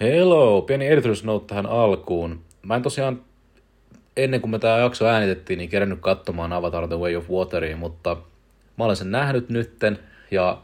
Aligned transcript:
Hello, 0.00 0.62
pieni 0.62 0.86
erityis 0.86 1.24
note 1.24 1.46
tähän 1.46 1.66
alkuun. 1.66 2.44
Mä 2.62 2.76
en 2.76 2.82
tosiaan, 2.82 3.22
ennen 4.16 4.40
kuin 4.40 4.50
me 4.50 4.58
tämä 4.58 4.78
jakso 4.78 5.06
äänitettiin, 5.06 5.58
niin 5.58 5.70
kerännyt 5.70 6.00
katsomaan 6.00 6.52
Avatar 6.52 6.88
The 6.88 6.96
Way 6.96 7.16
of 7.16 7.30
Wateria, 7.30 7.76
mutta 7.76 8.16
mä 8.78 8.84
olen 8.84 8.96
sen 8.96 9.10
nähnyt 9.10 9.48
nytten, 9.48 9.98
ja 10.30 10.62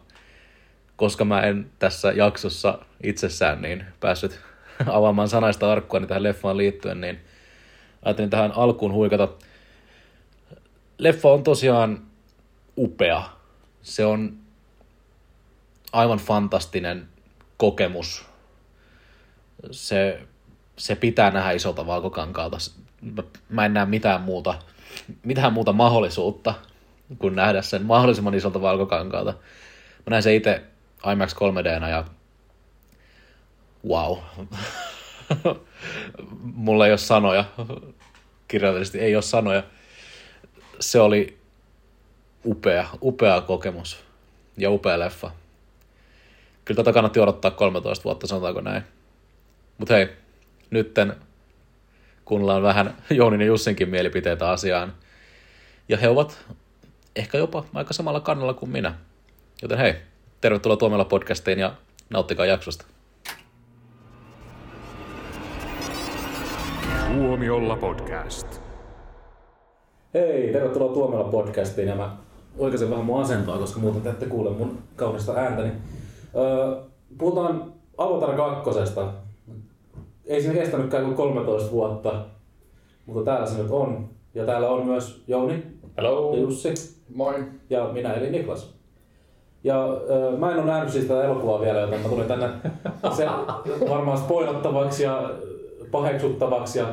koska 0.96 1.24
mä 1.24 1.40
en 1.40 1.70
tässä 1.78 2.12
jaksossa 2.12 2.78
itsessään 3.02 3.62
niin 3.62 3.84
päässyt 4.00 4.40
avaamaan 4.86 5.28
sanaista 5.28 5.72
arkkua 5.72 6.00
niin 6.00 6.08
tähän 6.08 6.22
leffaan 6.22 6.56
liittyen, 6.56 7.00
niin 7.00 7.20
ajattelin 8.02 8.30
tähän 8.30 8.52
alkuun 8.52 8.92
huikata. 8.92 9.28
Leffa 10.98 11.28
on 11.28 11.42
tosiaan 11.42 12.02
upea. 12.78 13.22
Se 13.82 14.04
on 14.04 14.36
aivan 15.92 16.18
fantastinen 16.18 17.08
kokemus. 17.56 18.29
Se, 19.70 20.22
se 20.76 20.94
pitää 20.94 21.30
nähdä 21.30 21.50
isolta 21.50 21.86
valkokankaalta. 21.86 22.56
Mä 23.48 23.64
en 23.64 23.74
näe 23.74 23.86
mitään 23.86 24.20
muuta, 24.20 24.54
mitään 25.22 25.52
muuta 25.52 25.72
mahdollisuutta 25.72 26.54
kuin 27.18 27.36
nähdä 27.36 27.62
sen 27.62 27.86
mahdollisimman 27.86 28.34
isolta 28.34 28.60
valkokankaalta. 28.60 29.32
Mä 29.98 30.10
näin 30.10 30.22
se 30.22 30.34
itse 30.34 30.62
IMAX 31.12 31.34
3 31.34 31.64
d 31.64 31.66
ja 31.90 32.04
wow. 33.88 34.18
Mulla 36.42 36.86
ei 36.86 36.92
ole 36.92 36.98
sanoja. 36.98 37.44
Kirjallisesti 38.48 38.98
ei 38.98 39.16
ole 39.16 39.22
sanoja. 39.22 39.62
Se 40.80 41.00
oli 41.00 41.38
upea, 42.44 42.88
upea 43.02 43.40
kokemus 43.40 44.04
ja 44.56 44.70
upea 44.70 44.98
leffa. 44.98 45.30
Kyllä 46.64 46.76
tätä 46.76 46.92
kannatti 46.92 47.20
odottaa 47.20 47.50
13 47.50 48.04
vuotta, 48.04 48.26
sanotaanko 48.26 48.60
näin. 48.60 48.82
Mutta 49.80 49.94
hei, 49.94 50.08
nytten 50.70 51.16
kuunnellaan 52.24 52.62
vähän 52.62 52.94
Jounin 53.10 53.40
ja 53.40 53.46
Jussinkin 53.46 53.88
mielipiteitä 53.88 54.50
asiaan. 54.50 54.92
Ja 55.88 55.96
he 55.96 56.08
ovat 56.08 56.38
ehkä 57.16 57.38
jopa 57.38 57.64
aika 57.74 57.92
samalla 57.92 58.20
kannalla 58.20 58.54
kuin 58.54 58.70
minä. 58.70 58.94
Joten 59.62 59.78
hei, 59.78 59.94
tervetuloa 60.40 60.76
Tuomella 60.76 61.04
podcastiin 61.04 61.58
ja 61.58 61.74
nauttikaa 62.10 62.46
jaksosta. 62.46 62.84
Tuomiolla 67.14 67.76
podcast. 67.76 68.60
Hei, 70.14 70.52
tervetuloa 70.52 70.94
Tuomella 70.94 71.24
podcastiin 71.24 71.88
ja 71.88 71.96
mä 71.96 72.16
oikaisen 72.58 72.90
vähän 72.90 73.04
mun 73.04 73.22
asentoa, 73.22 73.58
koska 73.58 73.80
muuten 73.80 74.02
te 74.02 74.10
ette 74.10 74.26
kuule 74.26 74.50
mun 74.50 74.82
kaunista 74.96 75.32
ääntäni. 75.32 75.72
Öö, 76.36 76.82
puhutaan 77.18 77.72
Avatar 77.98 78.36
2. 78.36 79.29
Ei 80.30 80.42
siinä 80.42 80.54
kestänytkään 80.54 81.04
kuin 81.04 81.16
13 81.16 81.70
vuotta, 81.70 82.24
mutta 83.06 83.30
täällä 83.30 83.46
se 83.46 83.62
nyt 83.62 83.70
on. 83.70 84.08
Ja 84.34 84.46
täällä 84.46 84.68
on 84.68 84.86
myös 84.86 85.24
Jouni 85.28 85.62
Hello. 85.96 86.34
ja 86.34 86.40
Jussi 86.40 86.74
Moi. 87.14 87.34
ja 87.70 87.90
minä 87.92 88.12
eli 88.12 88.30
Niklas. 88.30 88.74
Ja 89.64 89.88
öö, 90.10 90.36
mä 90.36 90.52
en 90.52 90.58
ole 90.58 90.66
nähnyt 90.66 90.92
siis 90.92 91.04
tätä 91.04 91.24
elokuvaa 91.24 91.60
vielä, 91.60 91.80
joten 91.80 92.00
mä 92.00 92.08
tulin 92.08 92.26
tänne 92.26 92.48
se 93.16 93.26
varmaan 93.88 94.18
spoilattavaksi 94.18 95.02
ja 95.02 95.30
paheksuttavaksi 95.90 96.78
ja 96.78 96.86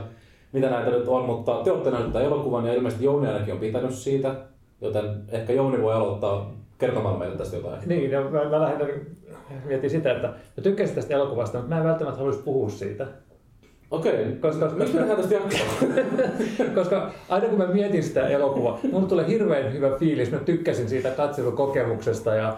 mitä 0.52 0.70
näitä 0.70 0.92
nyt 0.92 1.08
on, 1.08 1.26
mutta 1.26 1.62
te 1.64 1.72
olette 1.72 1.92
nähneet 1.92 2.14
tämän 2.14 2.28
elokuvan 2.28 2.66
ja 2.66 2.74
ilmeisesti 2.74 3.06
Jouni 3.06 3.28
ainakin 3.28 3.54
on 3.54 3.60
pitänyt 3.60 3.94
siitä, 3.94 4.36
joten 4.82 5.24
ehkä 5.30 5.54
Jouni 5.54 5.82
voi 5.82 5.94
aloittaa 5.94 6.54
kertomaan 6.78 7.20
meille 7.20 7.38
tästä 7.38 7.56
jotain. 7.56 7.82
Niin, 7.86 8.12
no, 8.12 8.30
mä, 8.30 8.50
mä 8.50 8.62
lähdin 8.62 9.18
mietin 9.66 9.90
sitä, 9.90 10.12
että 10.12 10.28
mä 10.28 10.64
tykkäsin 10.64 10.96
tästä 10.96 11.14
elokuvasta, 11.14 11.58
mutta 11.58 11.76
mä 11.76 11.82
en 11.82 11.88
välttämättä 11.88 12.18
haluaisi 12.18 12.44
puhua 12.44 12.70
siitä. 12.70 13.08
Okei, 13.92 14.26
Koska- 14.42 14.70
miksi 14.70 14.94
me 14.94 15.00
tehdään 15.00 15.18
tästä 15.18 15.36
jaksoa? 15.36 15.66
Koska 16.76 17.12
aina 17.30 17.48
kun 17.48 17.58
mä 17.58 17.68
mietin 17.68 18.04
sitä 18.04 18.28
elokuvaa, 18.28 18.80
mulle 18.92 19.08
tulee 19.08 19.28
hirveän 19.28 19.74
hyvä 19.74 19.98
fiilis, 19.98 20.32
mä 20.32 20.38
tykkäsin 20.38 20.90
siitä 20.90 21.10
katselukokemuksesta, 21.10 22.36
ja, 22.36 22.58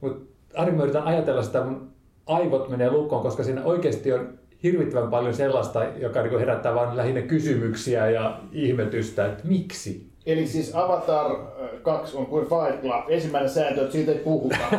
mutta 0.00 0.20
aina 0.54 0.72
mä 0.72 0.82
yritän 0.82 1.02
ajatella 1.02 1.42
sitä, 1.42 1.64
mun 1.64 1.90
aivot 2.26 2.68
menee 2.68 2.90
lukkoon, 2.90 3.22
koska 3.22 3.44
siinä 3.44 3.64
oikeasti 3.64 4.12
on 4.12 4.28
hirvittävän 4.62 5.10
paljon 5.10 5.34
sellaista, 5.34 5.84
joka 5.84 6.22
niin 6.22 6.38
herättää 6.38 6.74
vain 6.74 6.96
lähinnä 6.96 7.22
kysymyksiä 7.22 8.10
ja 8.10 8.40
ihmetystä, 8.52 9.26
että 9.26 9.42
miksi? 9.44 10.10
Eli 10.26 10.46
siis 10.46 10.74
Avatar 10.74 11.36
2 11.82 12.16
on 12.16 12.26
kuin 12.26 12.46
Fight 12.46 12.82
Club. 12.82 13.04
Ensimmäinen 13.08 13.50
sääntö, 13.50 13.80
että 13.80 13.92
siitä 13.92 14.12
ei 14.12 14.18
puhuta. 14.18 14.56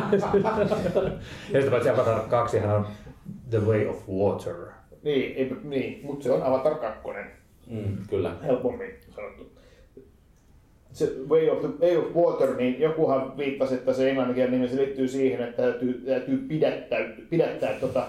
Ja 1.54 1.62
sitten 1.62 1.72
paitsi 1.72 1.90
Avatar 1.90 2.20
2 2.30 2.60
hän 2.60 2.76
on 2.76 2.88
The 3.50 3.60
Way 3.60 3.88
of 3.88 4.10
Water. 4.10 4.81
Niin, 5.04 5.36
ei, 5.36 5.52
niin, 5.64 6.00
mutta 6.04 6.24
se 6.24 6.32
on 6.32 6.44
Avatar 6.44 6.76
2. 6.76 7.00
Mm, 7.70 7.98
kyllä. 8.10 8.36
Helpommin 8.44 8.92
sanottu. 9.16 9.52
Se 10.92 11.12
Way 11.30 11.50
of, 11.50 11.60
the, 11.60 11.88
Way 11.88 11.98
of 11.98 12.16
Water, 12.16 12.56
niin 12.56 12.80
jokuhan 12.80 13.38
viittasi, 13.38 13.76
että 13.76 13.94
se 13.94 14.10
englanninkielinen 14.10 14.62
nimi 14.62 14.72
se 14.72 14.82
liittyy 14.82 15.08
siihen, 15.08 15.42
että 15.42 15.62
täytyy, 15.62 16.04
täytyy 16.06 16.38
pidättää, 16.38 17.00
pidättää 17.30 17.74
tota, 17.74 18.08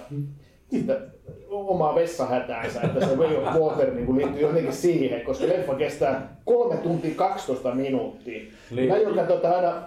sitä 0.70 1.00
omaa 1.48 1.94
vessahätäänsä, 1.94 2.80
että 2.80 3.06
se 3.06 3.16
Way 3.16 3.36
of 3.36 3.54
Water 3.54 3.94
niin 3.94 4.06
kuin 4.06 4.19
liittyy 4.19 4.42
jotenkin 4.42 4.72
siihen, 4.72 5.20
koska 5.20 5.48
leffa 5.48 5.74
kestää 5.74 6.36
3 6.44 6.76
tuntia 6.76 7.14
12 7.14 7.74
minuuttia. 7.74 8.42
Niin. 8.70 8.88
Mä 8.88 8.97
joka 8.97 9.22
tota, 9.22 9.50
aina, 9.50 9.82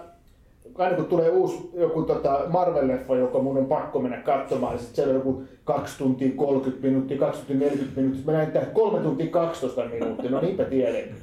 aina 0.74 0.96
kun 0.96 1.04
tulee 1.04 1.28
uusi 1.28 1.70
joku 1.74 2.02
tota 2.02 2.40
Marvel-leffa, 2.46 3.16
joka 3.16 3.38
mun 3.38 3.58
on 3.58 3.66
pakko 3.66 3.98
mennä 3.98 4.16
katsomaan, 4.16 4.76
niin 4.76 4.84
sit 4.84 4.94
siellä 4.94 5.10
on 5.10 5.16
joku 5.16 5.42
2 5.64 5.98
tuntia 5.98 6.32
30 6.36 6.86
minuuttia, 6.86 7.18
2 7.18 7.40
tuntia 7.40 7.68
40 7.68 8.00
minuuttia. 8.00 8.26
Mä 8.26 8.32
näin 8.32 8.52
tää 8.52 8.64
3 8.64 8.98
tuntia 8.98 9.26
12 9.26 9.84
minuuttia, 9.84 10.30
no 10.30 10.40
niinpä 10.40 10.64
tiedän. 10.64 11.08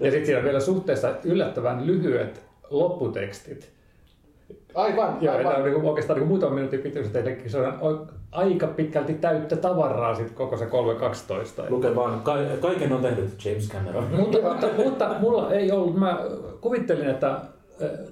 Ja 0.00 0.10
sitten 0.10 0.26
siinä 0.26 0.38
on 0.38 0.44
vielä 0.44 0.60
suhteessa 0.60 1.14
yllättävän 1.24 1.86
lyhyet 1.86 2.42
lopputekstit. 2.70 3.77
Aivan, 4.74 5.16
Joo, 5.20 5.34
ja 5.34 5.38
tämä 5.38 5.50
on 5.50 5.56
aivan. 5.56 5.70
niinku 5.70 5.88
oikeastaan 5.88 6.18
niinku 6.18 6.28
muutaman 6.28 6.54
minuutin 6.54 6.80
pituiset, 6.80 7.16
eli 7.16 7.42
se 7.46 7.58
on 7.80 8.06
aika 8.32 8.66
pitkälti 8.66 9.14
täyttä 9.14 9.56
tavaraa 9.56 10.14
sit 10.14 10.30
koko 10.30 10.56
se 10.56 10.64
3.12. 10.64 10.70
Luke 11.68 11.94
vaan, 11.94 12.20
ka- 12.20 12.36
kaiken 12.60 12.92
on 12.92 13.02
tehnyt 13.02 13.44
James 13.44 13.68
Cameron. 13.68 14.04
mutta, 14.20 14.38
mutta, 14.42 14.66
mutta 14.84 15.14
mulla 15.20 15.52
ei 15.52 15.72
ollut, 15.72 15.96
mä 15.96 16.18
kuvittelin, 16.60 17.10
että 17.10 17.30
äh, 17.30 17.40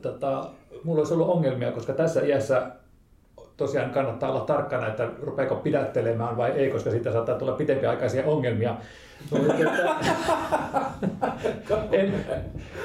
tota, 0.02 0.44
mulla 0.84 1.00
olisi 1.00 1.14
ollut 1.14 1.28
ongelmia, 1.28 1.72
koska 1.72 1.92
tässä 1.92 2.20
iässä 2.20 2.62
tosiaan 3.56 3.90
kannattaa 3.90 4.30
olla 4.30 4.40
tarkkana, 4.40 4.88
että 4.88 5.08
rupeako 5.22 5.54
pidättelemään 5.54 6.36
vai 6.36 6.50
ei, 6.50 6.70
koska 6.70 6.90
siitä 6.90 7.12
saattaa 7.12 7.38
tulla 7.38 7.52
pitempiaikaisia 7.52 8.26
ongelmia. 8.26 8.74
Että, 9.32 9.96
en, 11.92 12.14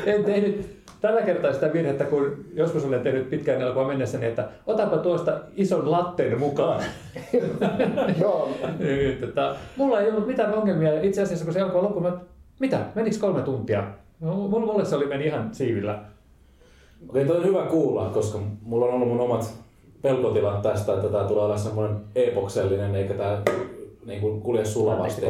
en 0.05 0.23
tehnyt 0.23 0.80
tällä 1.01 1.21
kertaa 1.21 1.53
sitä 1.53 1.73
virhettä, 1.73 2.03
kun 2.03 2.45
joskus 2.53 2.85
olen 2.85 3.01
tehnyt 3.01 3.29
pitkään 3.29 3.61
elokuvan 3.61 3.87
mennessäni, 3.87 4.25
että 4.25 4.49
otapa 4.67 4.97
tuosta 4.97 5.39
ison 5.55 5.91
latteen 5.91 6.39
mukaan. 6.39 6.83
Joo, 8.21 8.49
Niin, 8.79 9.17
tota, 9.17 9.55
mulla 9.77 10.01
ei 10.01 10.09
ollut 10.09 10.27
mitään 10.27 10.53
ongelmia. 10.53 11.01
Itse 11.01 11.21
asiassa 11.21 11.45
kun 11.45 11.53
se 11.53 11.59
elokuva 11.59 11.83
loppui, 11.83 12.01
mä, 12.01 12.17
mitä, 12.59 12.85
menikö 12.95 13.17
kolme 13.19 13.41
tuntia? 13.41 13.83
No, 14.19 14.33
mulle, 14.35 14.65
mulle 14.65 14.85
se 14.85 14.95
oli 14.95 15.05
meni 15.05 15.25
ihan 15.25 15.55
siivillä. 15.55 15.99
Okei, 17.09 17.25
toi 17.25 17.37
on 17.37 17.45
hyvä 17.45 17.65
kuulla, 17.65 18.09
koska 18.09 18.39
mulla 18.61 18.85
on 18.85 18.93
ollut 18.93 19.07
mun 19.07 19.19
omat 19.21 19.53
pelkotilat 20.01 20.61
tästä, 20.61 20.93
että 20.93 21.07
tää 21.07 21.27
tulee 21.27 21.43
olla 21.43 21.57
semmoinen 21.57 21.97
epoksellinen, 22.15 22.95
eikä 22.95 23.13
tää 23.13 23.41
niin 24.05 24.21
kuin 24.21 24.41
kulje 24.41 24.65
sulavasti. 24.65 25.21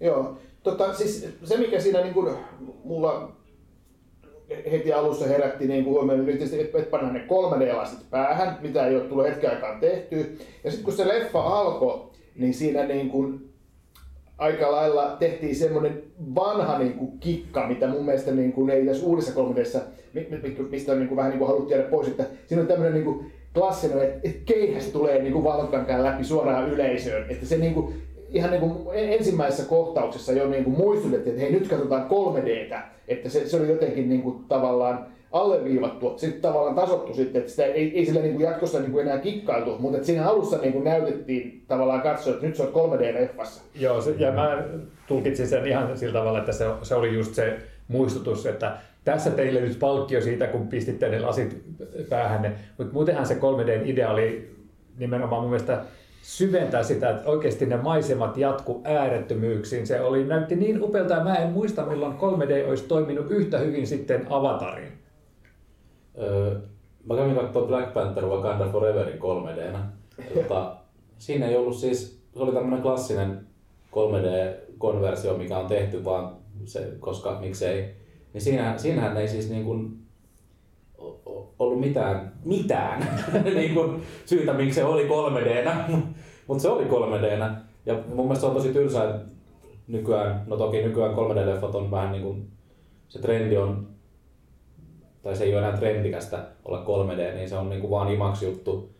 Joo, 0.00 0.36
tota, 0.62 0.94
siis 0.94 1.28
se 1.44 1.56
mikä 1.56 1.80
siinä 1.80 2.00
niin 2.00 2.14
kuin, 2.14 2.36
mulla 2.84 3.37
heti 4.72 4.92
alussa 4.92 5.26
herätti 5.26 5.66
niin 5.66 5.84
kuin 5.84 5.94
huomioon, 5.94 6.24
tietysti, 6.24 6.60
että 6.60 6.78
et 6.78 6.90
panna 6.90 7.12
ne 7.12 7.26
3D-lasit 7.26 8.10
päähän, 8.10 8.58
mitä 8.62 8.86
ei 8.86 8.96
ole 8.96 9.04
tullut 9.04 9.26
hetken 9.26 9.50
aikaan 9.50 9.80
tehty. 9.80 10.38
Ja 10.64 10.70
sitten 10.70 10.84
kun 10.84 10.94
se 10.94 11.08
leffa 11.08 11.40
alkoi, 11.40 12.10
niin 12.36 12.54
siinä 12.54 12.84
niin 12.84 13.08
kuin 13.08 13.48
aika 14.38 14.72
lailla 14.72 15.16
tehtiin 15.18 15.56
semmoinen 15.56 16.02
vanha 16.34 16.78
niin 16.78 16.92
kuin 16.92 17.18
kikka, 17.18 17.68
mitä 17.68 17.88
mun 17.88 18.04
mielestä 18.04 18.30
niin 18.30 18.52
kuin 18.52 18.70
ei 18.70 18.86
tässä 18.86 19.06
uudessa 19.06 19.32
3Dssä, 19.32 19.80
mi- 20.12 20.28
mi- 20.30 20.68
mistä 20.70 20.92
on 20.92 20.98
niin 20.98 21.08
kuin 21.08 21.16
vähän 21.16 21.30
niin 21.30 21.38
kuin 21.38 21.48
haluttu 21.48 21.70
jäädä 21.70 21.88
pois, 21.88 22.08
että 22.08 22.24
siinä 22.46 22.62
on 22.62 22.68
tämmöinen 22.68 22.94
niin 22.94 23.04
kuin 23.04 23.32
klassinen, 23.54 24.02
että 24.02 24.20
että 24.28 24.40
keihäs 24.44 24.86
tulee 24.86 25.22
niin 25.22 25.32
kuin 25.32 25.44
läpi 26.02 26.24
suoraan 26.24 26.70
yleisöön. 26.70 27.30
Että 27.30 27.46
se 27.46 27.56
niin 27.56 27.74
kuin, 27.74 27.94
ihan 28.30 28.50
niin 28.50 28.60
kuin 28.60 28.88
ensimmäisessä 28.92 29.68
kohtauksessa 29.68 30.32
jo 30.32 30.48
niin 30.48 30.64
kuin 30.64 30.76
muistutettiin, 30.76 31.34
että 31.34 31.42
hei 31.42 31.52
nyt 31.52 31.68
katsotaan 31.68 32.06
3Dtä, 32.10 32.78
että 33.08 33.28
se, 33.28 33.48
se 33.48 33.56
oli 33.56 33.68
jotenkin 33.68 34.08
niin 34.08 34.22
kuin 34.22 34.44
tavallaan 34.48 35.06
alleviivattu, 35.32 36.14
sitten 36.16 36.42
tavallaan 36.42 36.74
tasottu 36.74 37.14
sitten, 37.14 37.40
että 37.40 37.50
sitä 37.50 37.64
ei, 37.64 37.98
ei 37.98 38.06
sillä 38.06 38.20
niin 38.20 38.34
kuin 38.34 38.44
jatkossa 38.44 38.80
niin 38.80 38.92
kuin 38.92 39.06
enää 39.06 39.18
kikkailtu, 39.18 39.76
mutta 39.78 39.96
että 39.96 40.06
siinä 40.06 40.28
alussa 40.28 40.58
niin 40.58 40.72
kuin 40.72 40.84
näytettiin 40.84 41.64
tavallaan 41.68 42.00
katsoa, 42.00 42.34
että 42.34 42.46
nyt 42.46 42.56
se 42.56 42.62
on 42.62 42.92
3D-leffassa. 42.92 43.62
Joo, 43.74 44.00
se, 44.00 44.14
ja 44.18 44.32
mä 44.32 44.64
tulkitsin 45.08 45.48
sen 45.48 45.66
ihan 45.66 45.98
sillä 45.98 46.18
tavalla, 46.18 46.38
että 46.38 46.52
se, 46.52 46.64
se 46.82 46.94
oli 46.94 47.14
just 47.14 47.34
se 47.34 47.56
muistutus, 47.88 48.46
että 48.46 48.76
tässä 49.04 49.30
teille 49.30 49.60
nyt 49.60 49.78
palkkio 49.78 50.20
siitä, 50.20 50.46
kun 50.46 50.68
pistitte 50.68 51.08
ne 51.08 51.20
lasit 51.20 51.62
päähänne. 52.08 52.52
Mutta 52.78 52.92
muutenhan 52.92 53.26
se 53.26 53.34
3D-idea 53.34 54.10
oli 54.10 54.50
nimenomaan 54.98 55.42
mun 55.42 55.50
mielestä 55.50 55.82
syventää 56.22 56.82
sitä, 56.82 57.10
että 57.10 57.30
oikeasti 57.30 57.66
ne 57.66 57.76
maisemat 57.76 58.36
jatku 58.36 58.80
äärettömyyksiin. 58.84 59.86
Se 59.86 60.00
oli, 60.00 60.24
näytti 60.24 60.56
niin 60.56 60.82
upealta 60.82 61.14
ja 61.14 61.24
mä 61.24 61.34
en 61.34 61.52
muista 61.52 61.86
milloin 61.86 62.12
3D 62.12 62.68
olisi 62.68 62.84
toiminut 62.84 63.30
yhtä 63.30 63.58
hyvin 63.58 63.86
sitten 63.86 64.26
Avatarin. 64.30 64.92
Öö, 66.18 66.54
mä 67.04 67.16
kävin 67.16 67.34
katsoa 67.34 67.66
Black 67.66 67.94
Panther 67.94 68.24
Wakanda 68.24 68.68
Foreverin 68.68 69.18
3Dnä. 69.18 69.78
Tota, 70.34 70.76
siinä 71.18 71.46
ei 71.46 71.56
ollut 71.56 71.76
siis, 71.76 72.22
se 72.36 72.42
oli 72.42 72.52
tämmönen 72.52 72.82
klassinen 72.82 73.46
3D-konversio, 73.90 75.38
mikä 75.38 75.58
on 75.58 75.66
tehty 75.66 76.04
vaan 76.04 76.36
se, 76.64 76.92
koska 77.00 77.38
miksei. 77.40 77.94
Niin 78.32 78.42
siinä, 78.42 78.78
siinähän 78.78 79.16
ei 79.16 79.28
siis 79.28 79.50
niin 79.50 79.64
kuin 79.64 80.07
ollut 81.58 81.80
mitään, 81.80 82.32
mitään 82.44 83.20
niin 83.54 83.74
kuin 83.74 84.02
syytä, 84.26 84.52
miksi 84.52 84.74
se 84.74 84.84
oli 84.84 85.08
3Dnä, 85.08 85.72
mutta 86.46 86.62
se 86.62 86.68
oli 86.68 86.84
3Dnä. 86.84 87.50
Ja 87.86 87.94
mun 88.14 88.26
mielestä 88.26 88.40
se 88.40 88.46
on 88.46 88.54
tosi 88.54 88.72
tylsää, 88.72 89.04
että 89.04 89.28
nykyään, 89.88 90.42
no 90.46 90.56
toki 90.56 90.82
nykyään 90.82 91.14
3D-leffat 91.14 91.74
on 91.74 91.90
vähän 91.90 92.12
niin 92.12 92.22
kuin, 92.22 92.48
se 93.08 93.18
trendi 93.18 93.56
on, 93.56 93.86
tai 95.22 95.36
se 95.36 95.44
ei 95.44 95.56
ole 95.56 95.66
enää 95.66 95.78
trendikästä 95.78 96.44
olla 96.64 96.84
3D, 96.84 97.34
niin 97.34 97.48
se 97.48 97.56
on 97.56 97.70
niin 97.70 97.80
kuin 97.80 97.90
vaan 97.90 98.12
IMAX 98.12 98.42
juttu. 98.42 98.90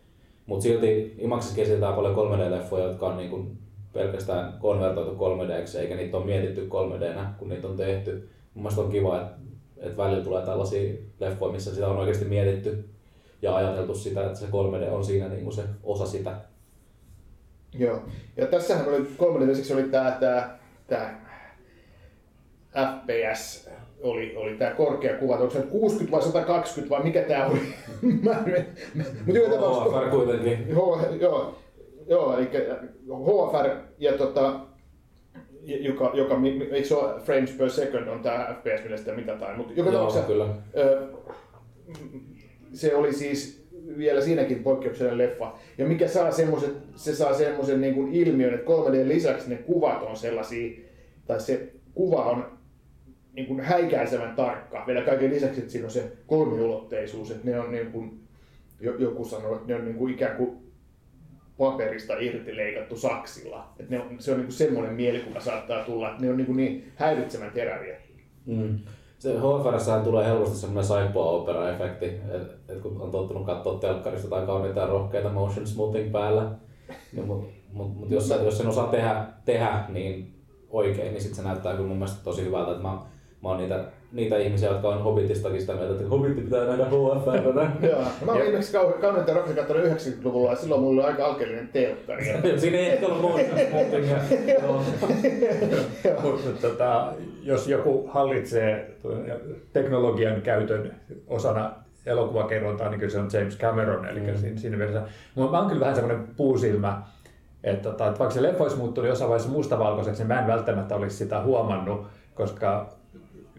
Mutta 0.45 0.63
silti 0.63 1.15
IMAXissa 1.17 1.55
keskitytään 1.55 1.93
paljon 1.93 2.15
3D-leffoja, 2.15 2.83
jotka 2.83 3.07
on 3.07 3.17
niin 3.17 3.29
kuin 3.29 3.57
pelkästään 3.93 4.53
konvertoitu 4.59 5.15
3D, 5.15 5.79
eikä 5.79 5.95
niitä 5.95 6.17
ole 6.17 6.25
mietitty 6.25 6.69
3D, 6.69 7.19
kun 7.39 7.49
niitä 7.49 7.67
on 7.67 7.77
tehty. 7.77 8.29
Mun 8.53 8.63
mielestä 8.63 8.81
on 8.81 8.91
kiva, 8.91 9.21
että, 9.21 9.35
että 9.79 9.97
välillä 9.97 10.23
tulee 10.23 10.45
tällaisia 10.45 10.93
leffoja, 11.19 11.53
missä 11.53 11.73
sitä 11.73 11.87
on 11.87 11.97
oikeasti 11.97 12.25
mietitty 12.25 12.89
ja 13.41 13.55
ajateltu 13.55 13.95
sitä, 13.95 14.25
että 14.25 14.39
se 14.39 14.45
3D 14.45 14.91
on 14.91 15.03
siinä 15.03 15.27
niin 15.27 15.43
kuin 15.43 15.53
se 15.53 15.63
osa 15.83 16.05
sitä. 16.05 16.35
Joo. 17.73 18.01
Ja 18.37 18.47
tässähän 18.47 18.87
oli 18.87 18.97
3D 18.97 19.73
oli 19.73 19.83
tää, 19.83 20.17
tää, 20.19 20.59
tää 20.87 21.29
FPS 22.71 23.69
oli, 24.01 24.35
oli 24.35 24.55
tää 24.55 24.73
korkea 24.73 25.17
kuva, 25.17 25.35
onko 25.35 25.49
se 25.49 25.59
nyt 25.59 25.69
60 25.69 26.11
vai 26.11 26.21
120 26.21 26.95
vai 26.95 27.03
mikä 27.03 27.21
tää 27.21 27.47
oli? 27.47 27.59
Mutta 29.25 29.39
joka 29.39 29.55
tapauksessa... 29.55 29.99
HFR 29.99 30.09
kuitenkin. 30.09 30.75
H, 30.75 31.21
joo, 31.21 31.57
joo, 32.07 32.37
eli 32.37 32.49
HFR 33.07 33.69
ja 33.99 34.13
tota, 34.13 34.59
joka, 35.63 36.11
joka 36.13 36.41
eikö 36.71 36.87
se 36.87 36.95
ole 36.95 37.19
frames 37.19 37.51
per 37.51 37.69
second 37.69 38.07
on 38.07 38.19
tämä 38.19 38.55
FPS, 38.59 38.83
millä 38.83 38.97
sitä 38.97 39.13
mitataan, 39.13 39.57
mutta 39.57 39.73
joka 39.75 39.91
tapauksessa 39.91 40.27
kyllä. 40.27 40.45
ö, 40.77 41.07
se 42.73 42.95
oli 42.95 43.13
siis 43.13 43.67
vielä 43.97 44.21
siinäkin 44.21 44.63
poikkeuksellinen 44.63 45.17
leffa. 45.17 45.53
Ja 45.77 45.85
mikä 45.85 46.07
saa 46.07 46.31
semmoset, 46.31 46.73
se 46.95 47.15
saa 47.15 47.33
semmoisen 47.33 47.81
niin 47.81 47.93
kuin 47.93 48.13
ilmiön, 48.13 48.53
että 48.53 48.71
3D 48.71 49.07
lisäksi 49.07 49.49
ne 49.49 49.55
kuvat 49.55 50.03
on 50.03 50.17
sellaisia, 50.17 50.79
tai 51.27 51.39
se 51.39 51.69
kuva 51.93 52.23
on 52.23 52.45
niin 53.33 53.47
kuin 53.47 53.59
häikäisevän 53.59 54.35
tarkka. 54.35 54.83
Vielä 54.87 55.01
kaiken 55.01 55.31
lisäksi, 55.33 55.59
että 55.59 55.71
siinä 55.71 55.85
on 55.85 55.91
se 55.91 56.11
kolmiulotteisuus, 56.27 57.31
että 57.31 57.49
ne 57.49 57.59
on 57.59 57.71
niin 57.71 57.91
kuin, 57.91 58.19
jo- 58.79 58.97
joku 58.97 59.25
sanoo, 59.25 59.55
että 59.55 59.67
ne 59.67 59.75
on 59.75 59.85
niin 59.85 59.95
kuin 59.95 60.13
ikään 60.13 60.37
kuin 60.37 60.57
paperista 61.59 62.13
irti 62.19 62.55
leikattu 62.55 62.97
saksilla. 62.97 63.73
Että 63.79 63.95
ne 63.95 64.01
on, 64.01 64.15
se 64.19 64.31
on 64.31 64.37
niin 64.37 64.45
kuin 64.45 64.55
semmoinen 64.55 64.93
mielikuva 64.93 65.39
saattaa 65.39 65.83
tulla, 65.83 66.09
että 66.09 66.21
ne 66.21 66.29
on 66.29 66.37
niin, 66.37 66.45
kuin 66.45 66.57
niin 66.57 66.91
häiritsevän 66.95 67.51
teräviä. 67.51 67.95
Mm. 68.45 68.79
Se 69.19 69.33
HFRssähän 69.33 70.03
tulee 70.03 70.25
helposti 70.25 70.57
semmoinen 70.57 70.87
saippua 70.87 71.25
opera 71.25 71.69
efekti, 71.69 72.05
että 72.05 72.73
et 72.73 72.81
kun 72.81 73.01
on 73.01 73.11
tottunut 73.11 73.45
katsoa 73.45 73.79
telkkarista 73.79 74.29
tai 74.29 74.45
kauniita 74.45 74.87
rohkeita 74.87 75.29
motion 75.29 75.67
smoothing 75.67 76.11
päällä, 76.11 76.51
niin 77.13 77.27
mut, 77.27 77.49
mut, 77.71 77.97
mut 77.97 78.11
jos, 78.11 78.29
jos 78.29 78.57
sen 78.57 78.67
osaa 78.67 78.87
tehdä, 78.87 79.25
tehdä 79.45 79.83
niin 79.89 80.33
oikein, 80.69 81.11
niin 81.13 81.21
sit 81.21 81.35
se 81.35 81.43
näyttää 81.43 81.75
kyllä 81.75 81.87
mun 81.87 81.97
mielestä 81.97 82.23
tosi 82.23 82.45
hyvältä, 82.45 82.71
että 82.71 82.83
mä, 82.83 82.89
mä 83.43 83.49
oon 83.49 83.57
niitä, 83.57 83.91
niitä 84.11 84.37
ihmisiä, 84.37 84.69
jotka 84.69 84.89
on 84.89 85.03
Hobbitistakin 85.03 85.61
sitä 85.61 85.73
mieltä, 85.73 85.93
että 85.93 86.07
Hobbitti 86.07 86.41
pitää 86.41 86.65
nähdä 86.65 86.85
HFRnä. 86.85 87.71
Joo. 87.89 88.01
Mä 88.25 88.31
olin 88.31 88.43
viimeksi 88.43 88.77
kau- 88.77 89.01
kauniita 89.01 89.33
rohkeita 89.33 89.61
katsonut 89.61 89.85
90-luvulla 89.85 90.49
ja 90.49 90.55
silloin 90.55 90.81
mulla 90.81 91.01
oli 91.01 91.11
aika 91.11 91.25
alkeellinen 91.25 91.67
telkkari. 91.67 92.25
Siinä 92.59 92.77
ei 92.77 92.89
ehkä 92.89 93.07
ollut. 93.07 93.31
Mutta 96.23 96.49
tota, 96.61 97.13
jos 97.43 97.67
joku 97.67 98.09
hallitsee 98.13 98.97
teknologian 99.73 100.41
käytön 100.41 100.95
osana 101.27 101.71
elokuvakerrontaa, 102.05 102.89
niin 102.89 102.99
kyllä 102.99 103.11
se 103.11 103.19
on 103.19 103.29
James 103.33 103.57
Cameron. 103.57 104.05
Eli 104.05 104.19
mm. 104.19 104.37
siinä, 104.37 104.57
siinä 104.57 104.77
mielessä. 104.77 105.01
Mutta 105.35 105.51
mä 105.51 105.59
oon 105.59 105.67
kyllä 105.67 105.79
vähän 105.79 105.95
semmoinen 105.95 106.27
puusilmä, 106.37 107.01
että, 107.63 107.89
tota, 107.89 108.07
että 108.07 108.19
vaikka 108.19 108.33
se 108.33 108.41
leffa 108.41 108.63
olisi 108.63 108.77
muuttunut 108.77 109.09
jossain 109.09 109.29
vaiheessa 109.29 109.51
mustavalkoiseksi, 109.51 110.21
niin 110.21 110.27
mä 110.27 110.39
en 110.39 110.47
välttämättä 110.47 110.95
olisi 110.95 111.17
sitä 111.17 111.41
huomannut, 111.41 112.07
koska 112.35 112.98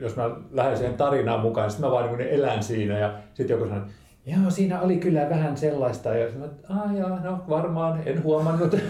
jos 0.00 0.17
mä 0.17 0.31
lähden 0.50 0.76
siihen 0.76 0.94
tarinaan 0.94 1.41
mukaan, 1.41 1.64
niin 1.64 1.70
sitten 1.70 1.91
mä 1.91 1.94
vaan 1.94 2.19
niin 2.19 2.29
elän 2.29 2.62
siinä 2.62 2.99
ja 2.99 3.14
sitten 3.35 3.55
joku 3.55 3.69
sanoo, 3.69 3.85
Joo, 4.26 4.50
siinä 4.50 4.81
oli 4.81 4.97
kyllä 4.97 5.31
vähän 5.31 5.56
sellaista. 5.56 6.14
Ja 6.14 6.29
mä, 6.38 6.44
että 6.44 6.75
joo, 6.99 7.08
no 7.08 7.38
varmaan, 7.49 8.02
en 8.06 8.23
huomannut. 8.23 8.76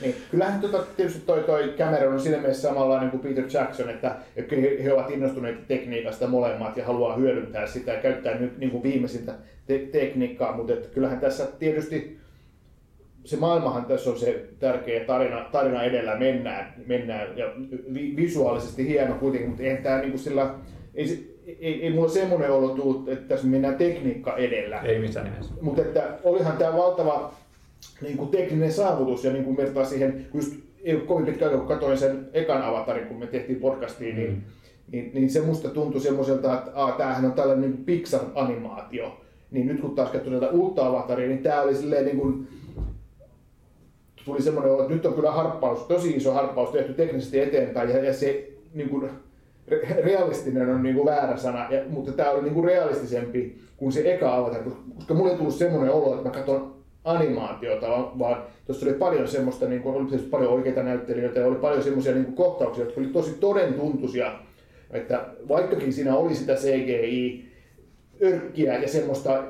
Niin, 0.00 0.14
kyllähän 0.30 0.60
tota, 0.60 0.78
tietysti 0.96 1.20
toi, 1.26 1.40
toi 1.42 1.74
Cameron 1.78 2.12
on 2.12 2.20
siinä 2.20 2.38
mielessä 2.38 2.68
samanlainen 2.68 3.10
kuin 3.10 3.20
Peter 3.20 3.44
Jackson, 3.52 3.90
että 3.90 4.16
he, 4.36 4.84
he 4.84 4.92
ovat 4.92 5.10
innostuneita 5.10 5.62
tekniikasta 5.68 6.26
molemmat 6.26 6.76
ja 6.76 6.86
haluaa 6.86 7.16
hyödyntää 7.16 7.66
sitä 7.66 7.92
ja 7.92 8.00
käyttää 8.00 8.38
nyt 8.38 8.58
niin 8.58 8.70
kuin 8.70 8.82
viimeisintä 8.82 9.34
te- 9.66 9.88
tekniikkaa, 9.92 10.56
mutta 10.56 10.72
että 10.72 10.88
kyllähän 10.88 11.20
tässä 11.20 11.46
tietysti 11.58 12.20
se 13.24 13.36
maailmahan 13.36 13.84
tässä 13.84 14.10
on 14.10 14.18
se 14.18 14.44
tärkeä 14.58 15.04
tarina, 15.04 15.44
tarina 15.52 15.82
edellä 15.82 16.16
mennään, 16.16 16.74
mennään 16.86 17.38
ja 17.38 17.46
vi, 17.94 18.12
visuaalisesti 18.16 18.88
hieno 18.88 19.14
kuitenkin, 19.14 19.48
mutta 19.48 19.62
eihän 19.62 19.82
tämä 19.82 20.00
niin 20.00 20.18
sillä, 20.18 20.54
ei, 20.94 21.36
ei, 21.60 21.82
ei 21.82 21.92
mulla 21.92 22.08
semmoinen 22.08 22.50
olo 22.50 22.68
tullut, 22.68 23.08
että 23.08 23.28
tässä 23.28 23.46
mennään 23.46 23.74
tekniikka 23.76 24.36
edellä. 24.36 24.80
Ei 24.80 24.98
missään 24.98 25.26
nimessä. 25.30 25.54
Mutta 25.60 25.82
että 25.82 26.18
olihan 26.24 26.56
tämä 26.56 26.76
valtava 26.76 27.32
niin 28.02 28.16
kuin 28.16 28.30
tekninen 28.30 28.72
saavutus 28.72 29.24
ja 29.24 29.32
niin 29.32 29.44
kuin 29.44 29.56
vertaa 29.56 29.84
siihen, 29.84 30.26
kun 30.30 30.40
just 30.40 30.52
ei 30.84 30.94
ole 30.94 31.02
kovin 31.02 31.26
pitkä 31.26 31.44
aika, 31.44 31.58
kun 31.58 31.66
katsoin 31.68 31.98
sen 31.98 32.28
ekan 32.32 32.62
avatarin, 32.62 33.06
kun 33.06 33.18
me 33.18 33.26
tehtiin 33.26 33.60
podcastiin, 33.60 34.16
niin, 34.16 34.30
Mm. 34.30 34.40
niin, 34.92 35.10
niin 35.14 35.30
se 35.30 35.40
musta 35.40 35.68
tuntui 35.68 36.00
semmoiselta, 36.00 36.58
että 36.58 36.70
aa, 36.74 36.92
tämähän 36.92 37.24
on 37.24 37.32
tällainen 37.32 37.70
niin 37.70 37.84
Pixar-animaatio. 37.84 39.10
Niin 39.50 39.66
nyt 39.66 39.80
kun 39.80 39.94
taas 39.94 40.10
katsoin 40.10 40.40
tätä 40.40 40.52
uutta 40.52 40.86
avataria, 40.86 41.28
niin 41.28 41.42
tämä 41.42 41.62
oli 41.62 41.74
silleen 41.74 42.04
niin 42.04 42.16
kuin, 42.18 42.48
tuli 44.24 44.42
semmoinen 44.42 44.72
olo, 44.72 44.82
että 44.82 44.94
nyt 44.94 45.06
on 45.06 45.14
kyllä 45.14 45.30
harppaus, 45.30 45.82
tosi 45.82 46.10
iso 46.10 46.32
harppaus 46.32 46.70
tehty 46.70 46.92
teknisesti 46.94 47.40
eteenpäin 47.40 47.90
ja, 47.90 48.04
ja 48.04 48.12
se 48.12 48.48
niin 48.74 48.88
kuin, 48.88 49.10
re- 49.70 50.04
realistinen 50.04 50.68
on 50.68 50.82
niin 50.82 50.94
kuin 50.94 51.06
väärä 51.06 51.36
sana, 51.36 51.66
ja, 51.70 51.82
mutta 51.88 52.12
tämä 52.12 52.30
oli 52.30 52.42
niin 52.42 52.54
kuin 52.54 52.64
realistisempi 52.64 53.56
kuin 53.76 53.92
se 53.92 54.14
eka 54.14 54.36
avatar, 54.36 54.62
koska 54.96 55.14
mulle 55.14 55.30
ei 55.30 55.36
tullut 55.36 55.54
semmoinen 55.54 55.92
olo, 55.92 56.14
että 56.14 56.28
mä 56.28 56.34
katson 56.34 56.74
animaatiota, 57.04 57.88
vaan, 57.88 58.18
vaan 58.18 58.42
tuossa 58.66 58.86
oli 58.86 58.94
paljon 58.94 59.28
semmoista, 59.28 59.66
niin 59.66 59.82
kuin, 59.82 59.96
oli 59.96 60.06
tietysti 60.06 60.30
paljon 60.30 60.52
oikeita 60.52 60.82
näyttelijöitä 60.82 61.40
ja 61.40 61.46
oli 61.46 61.56
paljon 61.56 61.82
semmoisia 61.82 62.14
niin 62.14 62.24
kuin 62.24 62.36
kohtauksia, 62.36 62.84
jotka 62.84 63.00
oli 63.00 63.08
tosi 63.08 63.34
toden 63.40 63.74
tuntuisia, 63.74 64.32
että 64.90 65.26
vaikkakin 65.48 65.92
siinä 65.92 66.16
oli 66.16 66.34
sitä 66.34 66.54
CGI, 66.54 67.44
örkkiä 68.22 68.78
ja 68.78 68.88
semmoista... 68.88 69.44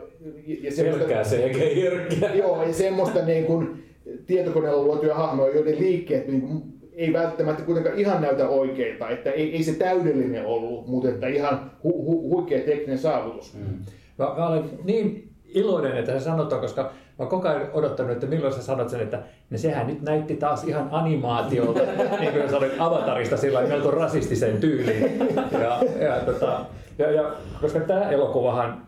Ja 0.46 0.73
semmoista 0.73 1.04
Pelkkää 1.04 1.23
CGI-jyrkkiä. 1.23 2.35
Joo, 2.35 2.62
ja 2.62 2.73
semmoista 2.73 3.25
niin 3.25 3.44
kuin 3.44 3.81
tietokoneella 4.26 4.82
luotuja 4.82 5.14
hahmoja, 5.14 5.54
joiden 5.54 5.78
liikkeet 5.78 6.28
niin 6.28 6.40
kuin, 6.40 6.62
ei 6.92 7.12
välttämättä 7.12 7.62
kuitenkaan 7.62 7.99
ihan 7.99 8.23
näytä 8.23 8.49
oikeilta, 8.49 9.09
että 9.09 9.30
ei, 9.30 9.56
ei 9.56 9.62
se 9.62 9.73
täydellinen 9.73 10.47
ollut, 10.47 10.87
mutta 10.87 11.09
että 11.09 11.26
ihan 11.26 11.71
hu, 11.85 12.04
hu, 12.04 12.37
huikea 12.37 12.61
tekninen 12.61 12.99
saavutus. 12.99 13.54
Mm. 13.54 13.78
Mä, 14.18 14.35
mä 14.37 14.49
olen 14.49 14.64
niin 14.85 15.32
iloinen, 15.54 15.97
että 15.97 16.12
se 16.12 16.21
sanotaan, 16.21 16.61
koska 16.61 16.90
mä 17.18 17.26
koko 17.26 17.49
ajan 17.49 17.68
odottanut, 17.73 18.12
että 18.12 18.26
milloin 18.26 18.54
sä 18.54 18.62
sanot 18.62 18.88
sen, 18.88 19.00
että 19.00 19.23
no 19.50 19.59
sehän 19.59 19.87
nyt 19.87 20.02
näytti 20.02 20.37
taas 20.37 20.64
ihan 20.64 20.88
animaatiolta, 20.90 21.80
niin 22.21 22.32
kuin 22.32 22.50
sanoit 22.50 22.73
Avatarista 22.78 23.37
sillä 23.37 23.62
melko 23.62 23.90
rasistisen 23.90 24.61
tyyliin. 24.61 25.18
Ja, 25.52 25.80
ja, 26.04 26.21
tota, 26.26 26.61
ja, 26.99 27.11
ja, 27.11 27.32
koska 27.61 27.80
tämä 27.80 28.11
elokuvahan, 28.11 28.87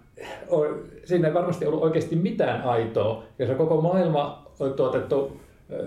on, 0.48 0.82
siinä 1.04 1.28
ei 1.28 1.34
varmasti 1.34 1.66
ollut 1.66 1.82
oikeasti 1.82 2.16
mitään 2.16 2.62
aitoa, 2.62 3.24
ja 3.38 3.46
se 3.46 3.54
koko 3.54 3.80
maailma 3.80 4.43
tuotettu 4.76 5.40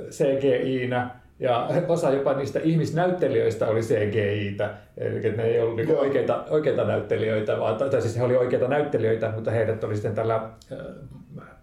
CGI-nä, 0.10 1.10
ja 1.40 1.70
osa 1.88 2.12
jopa 2.12 2.34
niistä 2.34 2.60
ihmisnäyttelijöistä 2.64 3.68
oli 3.68 3.82
CGI-tä, 3.82 4.74
eli 4.98 5.32
ne 5.32 5.44
ei 5.44 5.62
ollut 5.62 5.76
niinku 5.76 5.92
Joo. 5.92 6.02
oikeita, 6.02 6.44
oikeita 6.50 6.84
näyttelijöitä, 6.84 7.60
vaan, 7.60 7.76
tai 7.76 8.02
siis 8.02 8.18
he 8.18 8.24
oli 8.24 8.38
oikeita 8.38 8.68
näyttelijöitä, 8.68 9.32
mutta 9.36 9.52
heidät 9.52 9.84
oli 9.84 9.96
sitten 9.96 10.16
tällä 10.16 10.50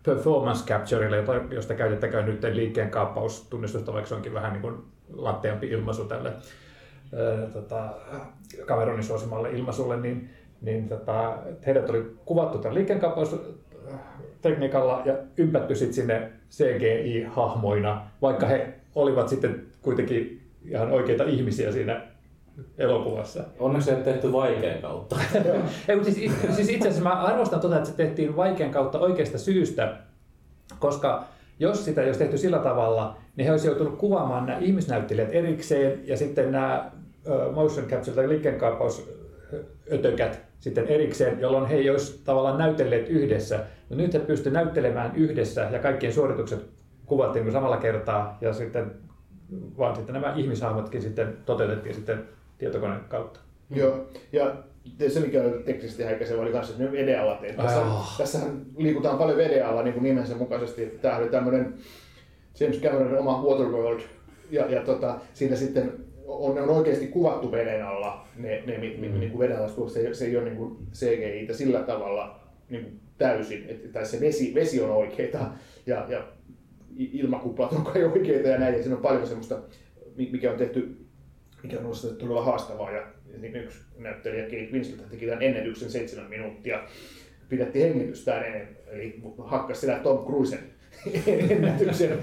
performance 0.07 0.67
capturella, 0.67 1.35
josta 1.51 1.75
käytettäköön 1.75 2.27
nyt 2.27 2.43
liikkeen 2.53 2.91
kaappaustunnistusta, 2.91 3.93
vaikka 3.93 4.09
se 4.09 4.15
onkin 4.15 4.35
vähän 4.35 4.53
niin 4.53 4.63
kuin 4.63 4.75
latteampi 5.13 5.67
ilmaisu 5.67 6.05
tälle 6.05 6.33
tota, 7.53 7.95
Cameronin 8.67 9.05
suosimalle 9.05 9.51
ilmaisulle, 9.51 9.97
niin, 9.97 10.31
niin 10.61 10.89
tota, 10.89 11.39
heidät 11.67 11.91
oli 11.91 12.17
kuvattu 12.25 12.59
tämän 12.59 12.75
liikkeenkaappaus 12.75 13.41
tekniikalla 14.49 15.03
ja 15.05 15.15
ympätty 15.37 15.75
sitten 15.75 15.95
sinne 15.95 16.31
CGI-hahmoina, 16.51 18.01
vaikka 18.23 18.47
he 18.47 18.75
olivat 18.95 19.29
sitten 19.29 19.63
kuitenkin 19.83 20.41
ihan 20.69 20.91
oikeita 20.91 21.25
ihmisiä 21.25 21.73
siinä 21.73 22.03
elokuvassa. 22.79 23.45
Onneksi 23.59 23.91
ei 23.91 24.03
tehty 24.03 24.33
vaikean 24.33 24.83
kautta. 24.83 25.17
Ei, 25.89 25.97
mutta 25.97 26.13
siis, 26.13 26.33
siis 26.51 26.69
itse 26.69 26.89
asiassa 26.89 27.09
mä 27.09 27.23
arvostan 27.23 27.61
tuota, 27.61 27.77
että 27.77 27.89
se 27.89 27.97
tehtiin 27.97 28.37
vaikean 28.37 28.71
kautta 28.71 28.99
oikeasta 28.99 29.39
syystä, 29.39 29.97
koska 30.79 31.25
jos 31.59 31.85
sitä 31.85 32.01
ei 32.01 32.09
olisi 32.09 32.21
tehty 32.21 32.39
sillä 32.39 32.59
tavalla, 32.59 33.17
niin 33.37 33.47
he 33.47 33.53
olisivat 33.53 33.77
joutunut 33.77 33.99
kuvaamaan 33.99 34.47
nämä 34.47 34.59
ihmisnäyttelijät 34.59 35.29
erikseen 35.33 36.01
ja 36.05 36.17
sitten 36.17 36.53
nämä 36.53 36.91
motion 37.55 37.87
capture 37.87 38.17
tai 38.17 38.29
liikkeenkaappausötökät 39.91 40.41
sitten 40.61 40.87
erikseen, 40.87 41.41
jolloin 41.41 41.67
he 41.67 41.75
ei 41.77 41.91
olisi 41.91 42.21
tavallaan 42.25 42.59
näytelleet 42.59 43.09
yhdessä. 43.09 43.65
No 43.91 43.97
nyt 43.97 44.15
he 44.15 44.19
pystyivät 44.19 44.55
näyttelemään 44.63 45.17
yhdessä 45.17 45.69
ja 45.73 45.79
kaikkien 45.79 46.13
suoritukset 46.13 46.67
kuvattiin 47.07 47.53
samalla 47.53 47.77
kertaa 47.77 48.39
ja 48.41 48.53
sitten 48.53 48.91
vaan 49.79 49.97
sitten 49.97 50.13
nämä 50.13 50.35
ihmishahmotkin 50.37 51.03
sitten 51.03 51.37
toteutettiin 51.47 51.95
sitten 51.95 52.25
tietokoneen 52.59 53.01
kautta. 53.09 53.41
Joo, 53.71 54.07
ja 54.33 54.55
se 55.09 55.21
mikä 55.21 55.43
oli 55.43 55.63
teknisesti 55.63 56.03
häikäisevä 56.03 56.43
oli 56.43 56.53
kanssa, 56.53 56.73
että 56.73 56.85
ne 56.85 56.93
veden 56.93 57.21
alla 57.21 57.35
tehty. 57.35 57.57
Tässä, 57.63 57.81
Oh. 57.81 58.15
tässähän 58.19 58.63
liikutaan 58.77 59.19
paljon 59.19 59.39
veden 59.39 59.67
alla 59.67 59.83
niin 59.83 59.95
kuin 59.95 60.03
nimensä 60.03 60.35
mukaisesti. 60.35 60.99
Tämä 61.03 61.17
oli 61.17 61.29
tämmöinen 61.29 61.75
James 62.61 62.81
Cameronin 62.81 63.19
oma 63.19 63.43
Waterworld. 63.43 64.01
Ja, 64.51 64.67
ja 64.67 64.83
tota, 64.83 65.15
siinä 65.35 65.57
sitten 65.57 66.04
on, 66.27 66.55
ne 66.55 66.61
on 66.61 66.71
oikeasti 66.71 67.07
kuvattu 67.07 67.53
veden 67.53 67.87
alla, 67.87 68.29
ne, 68.37 68.63
ne 68.67 68.79
mit, 68.79 69.01
mit, 69.01 69.15
niin 69.15 69.31
kuin 69.31 69.39
veden 69.39 69.57
alla, 69.57 69.89
se, 69.89 70.15
se 70.15 70.25
ei 70.25 70.37
ole 70.37 70.45
niin 70.45 70.57
kuin 70.57 70.77
CGI 70.93 71.49
sillä 71.55 71.81
tavalla 71.81 72.41
niin 72.71 72.83
kuin 72.83 73.01
täysin, 73.19 73.65
että 73.69 73.89
tai 73.89 74.07
se 74.07 74.21
vesi, 74.21 74.55
vesi 74.55 74.81
on 74.81 74.91
oikeita 74.91 75.51
ja, 75.87 76.07
ja 76.09 76.29
ilmakuplat 76.97 77.73
on 77.73 77.85
kai 77.85 78.05
oikeita 78.05 78.49
ja 78.49 78.59
näin, 78.59 78.75
ja 78.75 78.83
siinä 78.83 78.97
on 78.97 79.03
paljon 79.03 79.27
semmoista, 79.27 79.59
mikä 80.17 80.51
on 80.51 80.59
tehty 80.59 81.05
mikä 81.65 81.79
on 81.79 81.85
ollut 81.85 82.19
todella 82.19 82.45
haastavaa. 82.45 82.91
Ja 82.91 83.07
niin 83.39 83.57
yksi 83.57 83.79
näyttelijä 83.99 84.45
Kate 84.45 84.69
Winslet 84.73 85.11
teki 85.11 85.27
tämän 85.27 85.43
ennätyksen 85.43 85.91
seitsemän 85.91 86.31
minuuttia. 86.31 86.85
Pidätti 87.49 87.83
hengitystään 87.83 88.47
ennen, 88.47 88.69
eli 88.87 89.23
hakkas 89.39 89.81
sitä 89.81 90.01
Tom 90.03 90.27
Cruisen 90.27 90.74
ennätyksen. 91.51 92.19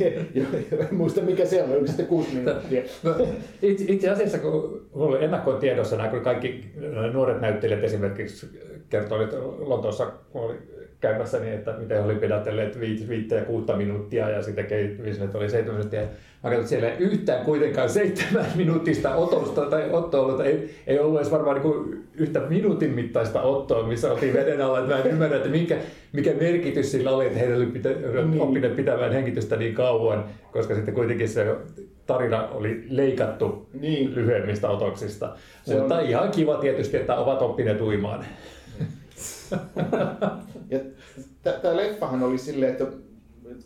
en 0.00 0.88
muista 0.90 1.20
mikä 1.20 1.44
se 1.44 1.62
on, 1.62 1.70
oliko 1.70 1.86
sitten 1.86 2.06
kuusi 2.06 2.34
minuuttia. 2.34 2.82
No, 3.02 3.28
itse, 3.62 3.84
itse 3.88 4.10
asiassa, 4.10 4.38
kun 4.38 4.86
mulla 4.94 5.16
oli 5.16 5.24
ennakkoon 5.24 5.60
tiedossa 5.60 5.96
nämä, 5.96 6.08
kun 6.08 6.20
kaikki 6.20 6.70
nuoret 7.12 7.40
näyttelijät 7.40 7.84
esimerkiksi 7.84 8.46
kertoivat 8.90 9.32
Lontoossa, 9.58 10.06
kun 10.06 10.42
oli 10.42 10.54
käymässä, 11.00 11.38
niin 11.40 11.52
että 11.52 11.74
miten 11.78 12.02
oli 12.04 12.14
pidätelleet 12.14 12.80
viit, 12.80 13.08
viittä 13.08 13.34
ja 13.34 13.44
kuutta 13.44 13.76
minuuttia 13.76 14.30
ja 14.30 14.42
sitten 14.42 14.64
Kate 14.64 14.96
Winslet 15.02 15.34
oli 15.34 15.50
seitsemän 15.50 15.76
minuuttia. 15.76 16.00
Mä 16.00 16.50
katsoin, 16.50 16.58
että 16.60 16.68
siellä 16.68 16.88
ei 16.88 16.96
yhtään 16.98 17.44
kuitenkaan 17.44 17.88
seitsemän 17.90 18.46
minuuttista 18.54 19.14
otosta 19.14 19.60
tai 19.66 19.90
ottoa. 19.90 20.44
Ei, 20.44 20.74
ei 20.86 20.98
ollut 20.98 21.20
edes 21.20 21.30
varmaan 21.32 21.60
niin 21.62 22.04
yhtä 22.16 22.40
minuutin 22.40 22.90
mittaista 22.90 23.42
ottoa, 23.42 23.86
missä 23.86 24.12
oltiin 24.12 24.34
veden 24.34 24.60
alla. 24.60 24.78
Että 24.78 24.94
mä 24.94 25.00
en 25.00 25.10
ymmärrä, 25.10 25.36
että 25.36 25.48
mikä, 25.48 25.76
mikä 26.12 26.32
merkitys 26.40 26.92
sillä 26.92 27.10
oli, 27.10 27.26
että 27.26 27.38
heidän 27.38 27.56
oli 27.56 27.66
pitä, 27.66 27.88
niin. 27.88 28.40
oppineet 28.42 28.76
pitämään 28.76 29.12
hengitystä 29.12 29.56
niin 29.56 29.74
kauan, 29.74 30.24
koska 30.52 30.74
sitten 30.74 30.94
kuitenkin 30.94 31.28
se 31.28 31.56
tarina 32.06 32.48
oli 32.48 32.84
leikattu 32.88 33.68
Niin. 33.80 34.14
lyhyemmistä 34.14 34.68
otoksista. 34.68 35.32
Se 35.62 35.74
Mutta 35.78 35.94
on- 35.96 36.04
ihan 36.06 36.30
kiva 36.30 36.54
tietysti, 36.56 36.96
että 36.96 37.16
ovat 37.16 37.42
oppineet 37.42 37.80
uimaan. 37.80 38.24
Ja 40.70 40.80
tämä 41.42 41.76
leffahan 41.76 42.22
oli 42.22 42.38
silleen, 42.38 42.72
että 42.72 42.86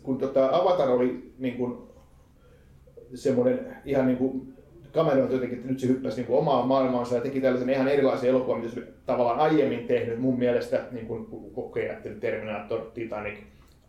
kun 0.03 0.17
tota 0.17 0.49
Avatar 0.51 0.89
oli 0.89 1.33
niin 1.37 1.57
kuin 1.57 1.77
semmoinen 3.13 3.75
ihan 3.85 4.07
niin 4.07 4.17
kuin 4.17 4.53
Cameron 4.93 5.31
jotenkin, 5.31 5.57
että 5.57 5.69
nyt 5.69 5.79
se 5.79 5.87
hyppäsi 5.87 6.17
niin 6.17 6.27
kuin 6.27 6.39
omaan 6.39 6.67
maailmaansa 6.67 7.15
ja 7.15 7.21
teki 7.21 7.41
tällaisen 7.41 7.69
ihan 7.69 7.87
erilaisen 7.87 8.29
elokuvan, 8.29 8.59
mitä 8.59 8.73
se 8.73 8.83
tavallaan 9.05 9.39
aiemmin 9.39 9.87
tehnyt 9.87 10.19
mun 10.19 10.39
mielestä, 10.39 10.83
niin 10.91 11.07
kuin 11.07 11.27
kokee 11.53 12.01
Terminator, 12.19 12.81
Titanic, 12.93 13.37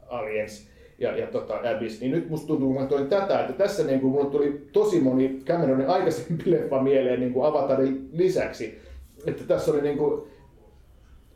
Aliens 0.09 0.69
ja, 0.99 1.17
ja 1.17 1.27
tota, 1.27 1.55
Abyss, 1.55 2.01
niin 2.01 2.13
nyt 2.13 2.31
musta 2.31 2.47
tuntuu, 2.47 2.73
kun 2.73 2.83
mä 2.83 2.89
toin 2.89 3.07
tätä, 3.07 3.41
että 3.41 3.53
tässä 3.53 3.85
niin 3.85 4.01
kuin, 4.01 4.13
mulle 4.13 4.31
tuli 4.31 4.67
tosi 4.73 5.01
moni 5.01 5.41
Cameronin 5.47 5.89
aikaisempi 5.89 6.51
leffa 6.51 6.83
mieleen 6.83 7.21
niin 7.21 7.33
kuin 7.33 7.47
Avatarin 7.47 8.09
lisäksi. 8.13 8.79
Että 9.27 9.45
tässä 9.45 9.73
oli 9.73 9.83
niin 9.83 9.99
kuin, 9.99 10.23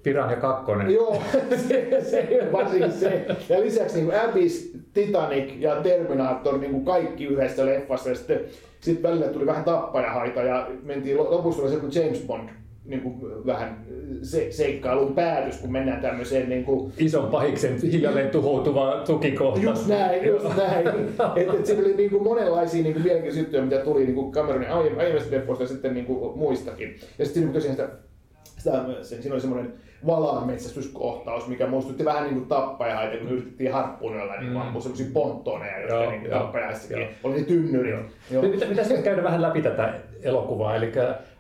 Piranha 0.05 0.37
2. 0.37 0.73
Joo, 0.95 1.23
se, 1.69 2.01
se, 2.11 2.49
varsinkin 2.53 2.93
se. 2.93 3.27
Ja 3.49 3.61
lisäksi 3.61 3.97
niin 4.03 4.21
Abyss, 4.21 4.73
Titanic 4.93 5.61
ja 5.61 5.77
Terminator 5.77 6.59
niin 6.59 6.73
kuin 6.73 6.85
kaikki 6.85 7.25
yhdessä 7.25 7.67
leffassa. 7.67 8.09
Ja 8.09 8.15
sitten 8.15 8.41
sit 8.81 9.03
välillä 9.03 9.27
tuli 9.27 9.47
vähän 9.47 9.65
tappajahaita 9.65 10.43
ja 10.43 10.69
mentiin 10.83 11.17
lopussa 11.17 11.63
oli 11.63 11.71
se 11.71 11.77
kuin 11.77 11.93
James 11.95 12.25
Bond 12.27 12.49
niin 12.85 13.01
kuin 13.01 13.47
vähän 13.47 13.87
se, 14.23 14.53
seikkailun 14.53 15.15
päätös, 15.15 15.57
kun 15.57 15.73
mennään 15.73 16.03
tämmöiseen 16.03 16.49
niin 16.49 16.65
kuin, 16.65 16.93
Ison 16.99 17.27
pahiksen 17.27 17.81
hiljalleen 17.83 18.31
tuhoutuva 18.31 19.03
tukikohta. 19.07 19.61
Just 19.61 19.87
näin, 19.89 20.27
just 20.27 20.57
näin. 20.57 20.89
Että 21.37 21.53
et 21.59 21.67
siinä 21.67 21.83
oli 21.83 21.95
niinku 21.95 22.21
monenlaisia 22.21 22.83
niinku 22.83 23.01
mielenkiintoisia 23.01 23.43
juttuja, 23.43 23.63
mitä 23.63 23.79
tuli 23.79 24.05
niinku 24.05 24.33
Cameronin 24.33 24.69
aiemmin- 24.69 25.01
aiemmista 25.01 25.37
leffoista 25.37 25.65
ja 25.65 25.69
sitten 25.69 25.95
niinku 25.95 26.33
muistakin. 26.37 26.97
Ja 27.19 27.25
sitten 27.25 27.43
niinku 27.43 27.55
tosiaan 27.55 27.77
sitä, 27.77 27.89
sitä, 28.45 28.85
se, 29.03 29.23
siinä 29.23 29.35
oli 29.35 29.41
semmoinen 29.41 29.73
valaan 30.07 30.47
metsästyskohtaus, 30.47 31.49
mikä 31.49 31.67
muistutti 31.67 32.05
vähän 32.05 32.23
niinku 32.25 32.45
tappajahaita, 32.45 33.17
kun 33.17 33.29
yritettiin 33.29 33.73
harppuunilla 33.73 34.37
niin 34.37 34.51
Mm. 34.51 34.57
ampua 34.61 34.81
semmoisia 34.81 35.07
ponttoneja, 35.13 35.81
jotka 35.81 35.95
Joo, 35.95 36.11
niinku 36.11 36.29
joo, 36.29 36.39
tappajaissakin 36.41 36.99
joo. 37.01 37.09
oli 37.25 37.39
se 37.39 37.45
tynnyri. 37.45 37.91
Joo. 38.31 38.43
Mitä, 38.43 38.67
pitäisi 38.67 38.95
nyt 38.95 39.05
käydä 39.05 39.23
vähän 39.23 39.43
läpi 39.43 39.63
tätä 39.63 39.95
elokuvaa. 40.23 40.77
Eli 40.77 40.93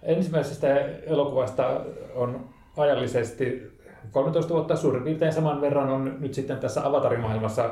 ensimmäisestä 0.03 0.81
elokuvasta 1.07 1.81
on 2.15 2.49
ajallisesti 2.77 3.73
13 4.11 4.55
vuotta 4.55 4.77
suurin 4.77 5.03
piirtein 5.03 5.33
saman 5.33 5.61
verran 5.61 5.89
on 5.89 6.17
nyt 6.21 6.35
sitten 6.35 6.59
tässä 6.59 6.87
avatarimaailmassa 6.87 7.65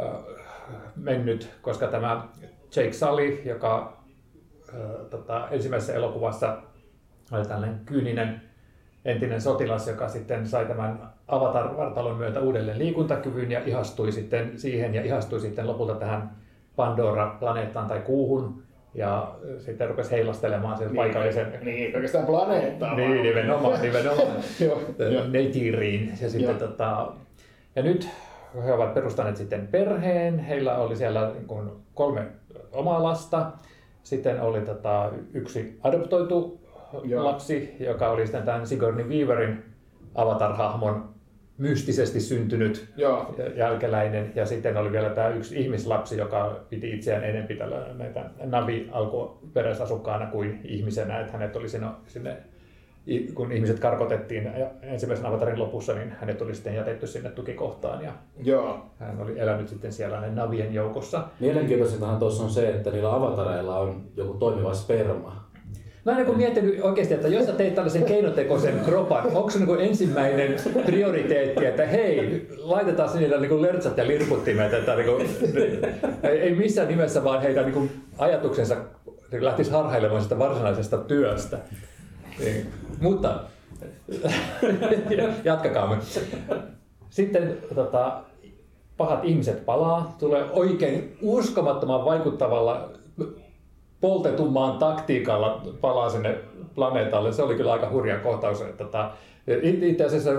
äh, 0.00 0.06
mennyt, 0.96 1.50
koska 1.62 1.86
tämä 1.86 2.28
Jake 2.76 2.92
Sully, 2.92 3.42
joka 3.44 3.96
äh, 4.68 4.80
tota, 5.10 5.48
ensimmäisessä 5.50 5.94
elokuvassa 5.94 6.56
oli 7.32 7.44
tällainen 7.44 7.80
kyyninen 7.86 8.40
entinen 9.04 9.40
sotilas, 9.40 9.88
joka 9.88 10.08
sitten 10.08 10.46
sai 10.48 10.66
tämän 10.66 10.98
Avatar-vartalon 11.28 12.16
myötä 12.16 12.40
uudelleen 12.40 12.78
liikuntakyvyn 12.78 13.50
ja 13.50 13.60
ihastui 13.66 14.12
sitten 14.12 14.58
siihen 14.58 14.94
ja 14.94 15.02
ihastui 15.04 15.40
sitten 15.40 15.66
lopulta 15.66 15.94
tähän 15.94 16.30
Pandora-planeettaan 16.76 17.86
tai 17.88 18.00
kuuhun 18.00 18.62
ja 18.94 19.34
sitten 19.58 19.88
rupesi 19.88 20.10
heilastelemaan 20.10 20.78
sen 20.78 20.96
paikallisen 20.96 21.58
Niin, 21.62 21.94
oikeastaan 21.94 22.26
planeettaa. 22.26 22.94
niin, 22.96 23.10
vaan. 23.10 23.22
nimenomaan, 23.22 23.80
nimenomaan 23.82 24.28
neitiriin. 25.32 26.12
Ja, 26.20 26.30
sitten, 26.30 26.56
tota, 26.56 27.12
ja 27.76 27.82
nyt 27.82 28.08
he 28.64 28.72
ovat 28.72 28.94
perustaneet 28.94 29.36
sitten 29.36 29.66
perheen. 29.66 30.38
Heillä 30.38 30.78
oli 30.78 30.96
siellä 30.96 31.30
niin 31.34 31.46
kuin 31.46 31.70
kolme 31.94 32.22
omaa 32.72 33.02
lasta. 33.02 33.46
Sitten 34.02 34.40
oli 34.40 34.60
tota, 34.60 35.10
yksi 35.34 35.78
adoptoitu 35.82 36.60
Joo. 37.04 37.24
lapsi, 37.24 37.76
joka 37.80 38.10
oli 38.10 38.26
sitten 38.26 38.42
tämän 38.42 38.66
Sigourney 38.66 39.08
Weaverin 39.08 39.64
avatar-hahmon 40.14 41.16
mystisesti 41.58 42.20
syntynyt 42.20 42.88
Joo. 42.96 43.34
jälkeläinen. 43.54 44.32
Ja 44.34 44.46
sitten 44.46 44.76
oli 44.76 44.92
vielä 44.92 45.10
tämä 45.10 45.28
yksi 45.28 45.60
ihmislapsi, 45.60 46.18
joka 46.18 46.60
piti 46.70 46.90
itseään 46.90 47.24
enempi 47.24 47.56
tällä 47.56 47.86
näitä 47.94 48.30
Navi 48.44 48.88
alkuperäisasukkaana 48.92 50.26
kuin 50.26 50.60
ihmisenä. 50.64 51.20
Että 51.20 51.32
hänet 51.32 51.56
oli 51.56 51.68
sinne, 51.68 51.86
sinne 52.06 52.36
kun 53.34 53.52
ihmiset 53.52 53.78
karkotettiin 53.78 54.50
ensimmäisen 54.82 55.26
avatarin 55.26 55.58
lopussa, 55.58 55.94
niin 55.94 56.10
hänet 56.20 56.42
oli 56.42 56.54
sitten 56.54 56.74
jätetty 56.74 57.06
sinne 57.06 57.30
tukikohtaan 57.30 58.04
ja 58.04 58.12
Joo. 58.44 58.86
hän 58.98 59.20
oli 59.20 59.38
elänyt 59.38 59.68
sitten 59.68 59.92
siellä 59.92 60.20
Navien 60.20 60.74
joukossa. 60.74 61.24
Mielenkiintoisintahan 61.40 62.18
tuossa 62.18 62.44
on 62.44 62.50
se, 62.50 62.68
että 62.68 62.90
niillä 62.90 63.14
avatareilla 63.14 63.78
on 63.78 64.04
joku 64.16 64.34
toimiva 64.34 64.74
sperma. 64.74 65.45
Mä 66.06 66.12
oon 66.12 66.26
niin 66.26 66.36
miettinyt 66.36 66.80
oikeasti, 66.82 67.14
että 67.14 67.28
jos 67.28 67.46
sä 67.46 67.52
teet 67.52 67.74
tällaisen 67.74 68.04
keinotekoisen 68.04 68.80
kropan, 68.84 69.26
onko 69.26 69.50
se 69.50 69.58
niin 69.58 69.80
ensimmäinen 69.80 70.56
prioriteetti, 70.86 71.66
että 71.66 71.86
hei, 71.86 72.46
laitetaan 72.58 73.08
sinne 73.08 73.38
niin 73.38 73.62
lertsat 73.62 73.98
ja 73.98 74.06
lirputtimet, 74.06 74.74
että 74.74 74.96
niin 74.96 75.06
kuin, 75.06 75.28
ei, 76.22 76.38
ei 76.38 76.54
missään 76.54 76.88
nimessä 76.88 77.24
vaan 77.24 77.42
heitä 77.42 77.62
niin 77.62 77.72
kuin 77.72 77.90
ajatuksensa 78.18 78.76
lähtisi 79.40 79.70
harhailemaan 79.70 80.22
sitä 80.22 80.38
varsinaisesta 80.38 80.98
työstä. 80.98 81.58
Niin. 82.38 82.66
Mutta 83.00 83.40
jatkakaamme. 85.44 85.96
Sitten 87.10 87.56
tota, 87.74 88.20
pahat 88.96 89.24
ihmiset 89.24 89.64
palaa, 89.64 90.16
tulee 90.18 90.44
oikein 90.50 91.16
uskomattoman 91.22 92.04
vaikuttavalla 92.04 92.95
poltetummaan 94.00 94.78
taktiikalla 94.78 95.62
palaa 95.80 96.08
sinne 96.10 96.38
planeetalle. 96.74 97.32
Se 97.32 97.42
oli 97.42 97.54
kyllä 97.54 97.72
aika 97.72 97.90
hurja 97.90 98.18
kohtaus. 98.18 98.60
Että 98.62 98.84
Tota, 98.84 99.10
it- 99.62 99.82
itse 99.82 100.04
asiassa 100.04 100.30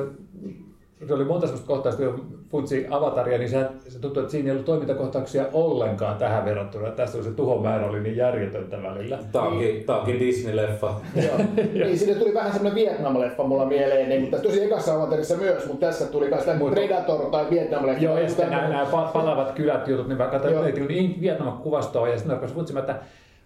se 1.08 1.14
oli 1.14 1.24
monta 1.26 1.48
sellaista 1.48 1.68
kohtausta, 1.68 2.04
kun 2.04 2.26
funtsi 2.52 2.86
avataria, 2.90 3.38
niin 3.38 3.50
se, 3.50 3.66
se 3.88 4.00
tuntui, 4.00 4.22
että 4.22 4.32
siinä 4.32 4.46
ei 4.48 4.52
ollut 4.52 4.66
toimintakohtauksia 4.66 5.46
ollenkaan 5.54 6.18
tähän 6.18 6.46
verrattuna. 6.46 6.92
Tässä 6.92 7.24
se 7.24 7.32
tuhon 7.32 7.62
määrä 7.62 7.90
oli 7.90 8.00
niin 8.00 8.18
järjetöntä 8.18 8.84
välillä. 8.84 9.20
Tää 9.32 9.42
onkin, 9.42 9.84
tää 9.84 9.98
onkin 9.98 10.20
Disney-leffa. 10.20 10.90
Joo. 11.28 11.38
niin, 11.74 12.00
sinne 12.00 12.16
tuli 12.16 12.34
vähän 12.34 12.54
semmoinen 12.54 12.76
Vietnam-leffa 12.76 13.44
mulla 13.44 13.66
mieleen, 13.66 14.10
niin, 14.10 14.22
mutta 14.22 14.38
tosi 14.40 14.64
ekassa 14.64 14.96
avatarissa 14.96 15.36
myös, 15.38 15.66
mutta 15.68 15.86
tässä 15.86 16.06
tuli 16.06 16.30
myös 16.30 16.44
tämä 16.46 16.60
Predator 16.72 17.26
tai 17.32 17.46
Vietnam-leffa. 17.50 18.04
Joo, 18.04 18.18
ja 18.18 18.28
sitten 18.30 18.50
nämä, 18.50 18.70
nämä 18.70 18.84
pa- 18.84 19.12
palavat 19.14 19.52
kylät 19.52 19.88
jutut, 19.88 20.08
niin 20.08 20.18
vaikka 20.18 20.38
Joo. 20.38 20.64
katsoin 20.64 20.88
niin 20.88 21.22
Vietnam-kuvastoa, 21.22 22.08
ja 22.08 22.18
sitten 22.18 22.36
rupesi 22.36 22.54
futsimaan, 22.54 22.90
että 22.90 23.00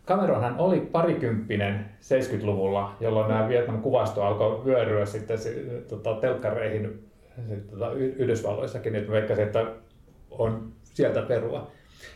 Cameronhan 0.05 0.55
oli 0.57 0.79
parikymppinen 0.79 1.85
70-luvulla, 2.01 2.95
jolloin 2.99 3.27
nämä 3.27 3.49
Vietnam-kuvasto 3.49 4.23
alkoi 4.23 4.65
vyöryä 4.65 5.05
sitten 5.05 5.37
tota, 5.87 6.13
telkkareihin 6.13 7.09
tota, 7.71 7.91
Yhdysvalloissakin, 7.93 8.95
että 8.95 9.11
veikkasin, 9.11 9.43
että 9.43 9.65
on 10.31 10.71
sieltä 10.83 11.21
perua. 11.21 11.71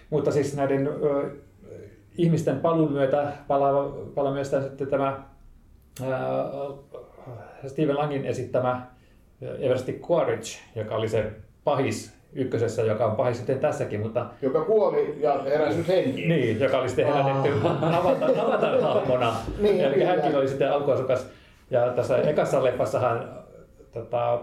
Mutta 0.10 0.32
siis 0.32 0.56
näiden 0.56 0.88
ö, 0.88 1.30
ihmisten 2.18 2.60
paluun 2.60 2.92
myötä 2.92 3.34
palaa, 3.48 3.94
palaa 4.16 4.34
myös 4.34 4.52
sitten 4.52 4.88
tämä 4.88 5.24
ää, 6.04 6.46
Steven 7.68 7.98
Langin 7.98 8.26
esittämä 8.26 8.88
Eversti 9.60 10.02
Quaritch, 10.12 10.60
joka 10.76 10.96
oli 10.96 11.08
se 11.08 11.32
pahis 11.64 12.15
ykkösessä, 12.36 12.82
joka 12.82 13.06
on 13.06 13.16
pahis 13.16 13.38
sitten 13.38 13.60
tässäkin, 13.60 14.00
mutta 14.00 14.26
Joka 14.42 14.62
kuoli 14.62 15.18
ja 15.22 15.42
heräsi 15.44 15.78
nyt 15.78 15.88
henkiin. 15.88 16.30
niin, 16.30 16.60
joka 16.60 16.78
oli 16.78 16.88
sitten 16.90 17.08
herätetty 17.08 17.52
avatar, 17.98 18.30
avatar-hahmona. 18.40 19.34
Niin, 19.62 19.82
Eli 19.82 19.94
kyllä. 19.94 20.08
hänkin 20.08 20.36
oli 20.36 20.48
sitten 20.48 20.72
alkuasukas. 20.72 21.30
Ja 21.72 21.90
tässä 21.90 22.18
ekassa 22.18 22.64
leffassahan 22.64 23.30
tota, 23.92 24.40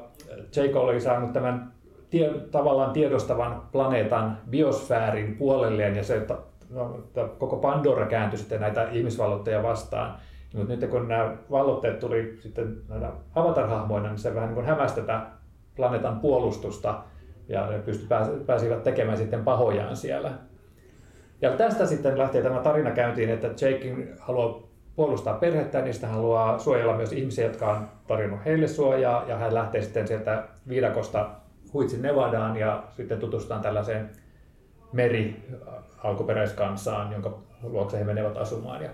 Jake 0.56 0.78
oli 0.78 1.00
saanut 1.00 1.32
tämän 1.32 1.72
tie, 2.10 2.30
tavallaan 2.50 2.92
tiedostavan 2.92 3.62
planeetan 3.72 4.38
biosfäärin 4.50 5.36
puolelleen 5.36 5.96
ja 5.96 6.04
se 6.04 6.16
että, 6.16 6.36
no, 6.70 6.98
että 6.98 7.28
koko 7.38 7.56
Pandora 7.56 8.06
kääntyi 8.06 8.38
sitten 8.38 8.60
näitä 8.60 8.88
ihmisvallotteja 8.92 9.62
vastaan. 9.62 10.14
Mutta 10.54 10.74
nyt 10.76 10.90
kun 10.90 11.08
nämä 11.08 11.36
vallotteet 11.50 11.98
tuli 11.98 12.36
sitten 12.40 12.76
näitä 12.88 13.10
avatar-hahmoina, 13.34 14.08
niin 14.08 14.18
se 14.18 14.34
vähän 14.34 14.48
niin 14.48 14.54
kuin 14.54 14.66
hämäsi 14.66 14.94
tätä 14.94 15.20
planeetan 15.76 16.20
puolustusta 16.20 16.94
ja 17.48 17.66
ne 17.66 17.78
pysty, 17.78 18.06
pääsivät 18.46 18.82
tekemään 18.82 19.18
sitten 19.18 19.44
pahojaan 19.44 19.96
siellä. 19.96 20.32
Ja 21.42 21.50
tästä 21.50 21.86
sitten 21.86 22.18
lähtee 22.18 22.42
tämä 22.42 22.60
tarina 22.60 22.90
käyntiin, 22.90 23.30
että 23.30 23.46
Jake 23.46 24.08
haluaa 24.18 24.62
puolustaa 24.96 25.34
perhettä, 25.34 25.82
niin 25.82 25.94
sitä 25.94 26.08
haluaa 26.08 26.58
suojella 26.58 26.96
myös 26.96 27.12
ihmisiä, 27.12 27.46
jotka 27.46 27.70
on 27.70 27.88
tarjonnut 28.06 28.44
heille 28.44 28.68
suojaa, 28.68 29.24
ja 29.28 29.36
hän 29.36 29.54
lähtee 29.54 29.82
sitten 29.82 30.08
sieltä 30.08 30.44
viidakosta 30.68 31.30
huitsin 31.72 32.02
Nevadaan 32.02 32.56
ja 32.56 32.82
sitten 32.96 33.18
tutustutaan 33.18 33.60
tällaiseen 33.60 34.10
meri 34.92 35.48
alkuperäiskansaan, 36.04 37.12
jonka 37.12 37.38
luokse 37.62 37.98
he 37.98 38.04
menevät 38.04 38.36
asumaan. 38.36 38.82
Ja, 38.82 38.90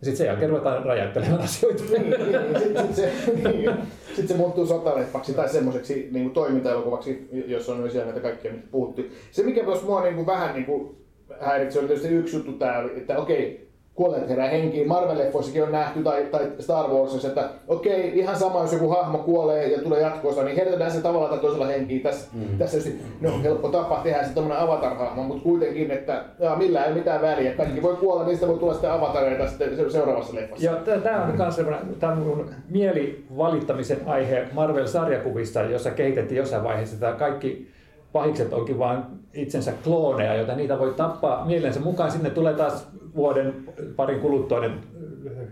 ja 0.00 0.04
sitten 0.04 0.16
sen 0.16 0.26
jälkeen 0.26 0.50
ruvetaan 0.50 0.84
räjäyttelemään 0.84 1.40
asioita. 1.40 1.82
Niin, 1.90 2.10
niin, 2.10 2.58
sitten 2.58 2.86
sit 2.86 2.96
se, 2.96 3.12
niin, 3.44 3.70
sit 4.16 4.28
se 4.28 4.36
muuttuu 4.36 4.66
sotaleffaksi 4.66 5.34
tai 5.34 5.48
semmoiseksi 5.48 6.08
niin 6.12 6.30
toimintaelokuvaksi, 6.30 7.28
jossa 7.46 7.72
on 7.72 7.90
siellä 7.90 8.06
näitä 8.06 8.20
kaikkia, 8.20 8.52
mistä 8.52 8.68
puhuttiin. 8.70 9.12
Se, 9.30 9.42
mikä 9.42 9.62
myös 9.62 9.82
mua 9.82 10.02
niin 10.02 10.14
kuin, 10.14 10.26
vähän 10.26 10.54
niin 10.54 10.64
kuin, 10.64 10.96
häiritsi, 11.40 11.78
oli 11.78 11.86
tietysti 11.86 12.14
yksi 12.14 12.36
juttu 12.36 12.52
tää, 12.52 12.84
että 12.96 13.18
okei, 13.18 13.69
kuolleet 14.00 14.28
herää 14.28 14.48
henkiin. 14.48 14.88
Marvel-leffoissakin 14.88 15.62
on 15.62 15.72
nähty, 15.72 16.02
tai, 16.02 16.26
tai 16.30 16.50
Star 16.58 16.90
Warsissa, 16.90 17.28
että 17.28 17.48
okei, 17.68 18.18
ihan 18.18 18.36
sama, 18.36 18.60
jos 18.60 18.72
joku 18.72 18.88
hahmo 18.88 19.18
kuolee 19.18 19.68
ja 19.68 19.82
tulee 19.82 20.00
jatkoosa, 20.00 20.42
niin 20.42 20.56
herätetään 20.56 20.90
se 20.90 21.00
tavalla 21.00 21.28
tai 21.28 21.38
toisella 21.38 21.66
henkiin. 21.66 22.02
Tässä, 22.02 22.28
mm. 22.32 22.58
tässä 22.58 22.78
tietysti, 22.78 23.04
no 23.20 23.42
helppo 23.42 23.68
tapa 23.68 24.00
tehdä 24.02 24.24
se 24.24 24.34
tämmöinen 24.34 24.58
avatar-hahmo, 24.58 25.22
mutta 25.22 25.42
kuitenkin, 25.42 25.90
että 25.90 26.24
jaa, 26.38 26.56
millään 26.56 26.88
ei 26.88 26.94
mitään 26.94 27.22
väliä. 27.22 27.52
Kaikki 27.52 27.82
voi 27.82 27.96
kuolla, 27.96 28.24
niistä 28.24 28.48
voi 28.48 28.58
tulla 28.58 28.72
sitten 28.72 28.92
avatareita 28.92 29.48
sitten 29.48 29.76
se- 29.76 29.90
seuraavassa 29.90 30.34
leffassa. 30.34 30.64
Ja 30.64 30.72
tämä 31.02 31.24
on 31.24 31.36
myös 31.36 31.58
on 32.02 32.18
mun 32.18 32.50
mielivalittamisen 32.68 34.00
aihe 34.06 34.48
Marvel-sarjakuvissa, 34.52 35.62
jossa 35.62 35.90
kehitettiin 35.90 36.38
jossain 36.38 36.64
vaiheessa, 36.64 36.94
että 36.94 37.18
kaikki 37.18 37.70
pahikset 38.12 38.52
onkin 38.52 38.78
vain 38.78 39.02
itsensä 39.34 39.72
klooneja, 39.84 40.34
joita 40.34 40.54
niitä 40.54 40.78
voi 40.78 40.94
tappaa 40.96 41.44
mielensä 41.44 41.80
mukaan. 41.80 42.10
Sinne 42.10 42.30
tulee 42.30 42.54
taas 42.54 42.88
vuoden 43.14 43.54
parin 43.96 44.20
kuluttua 44.20 44.60
ne 44.60 44.70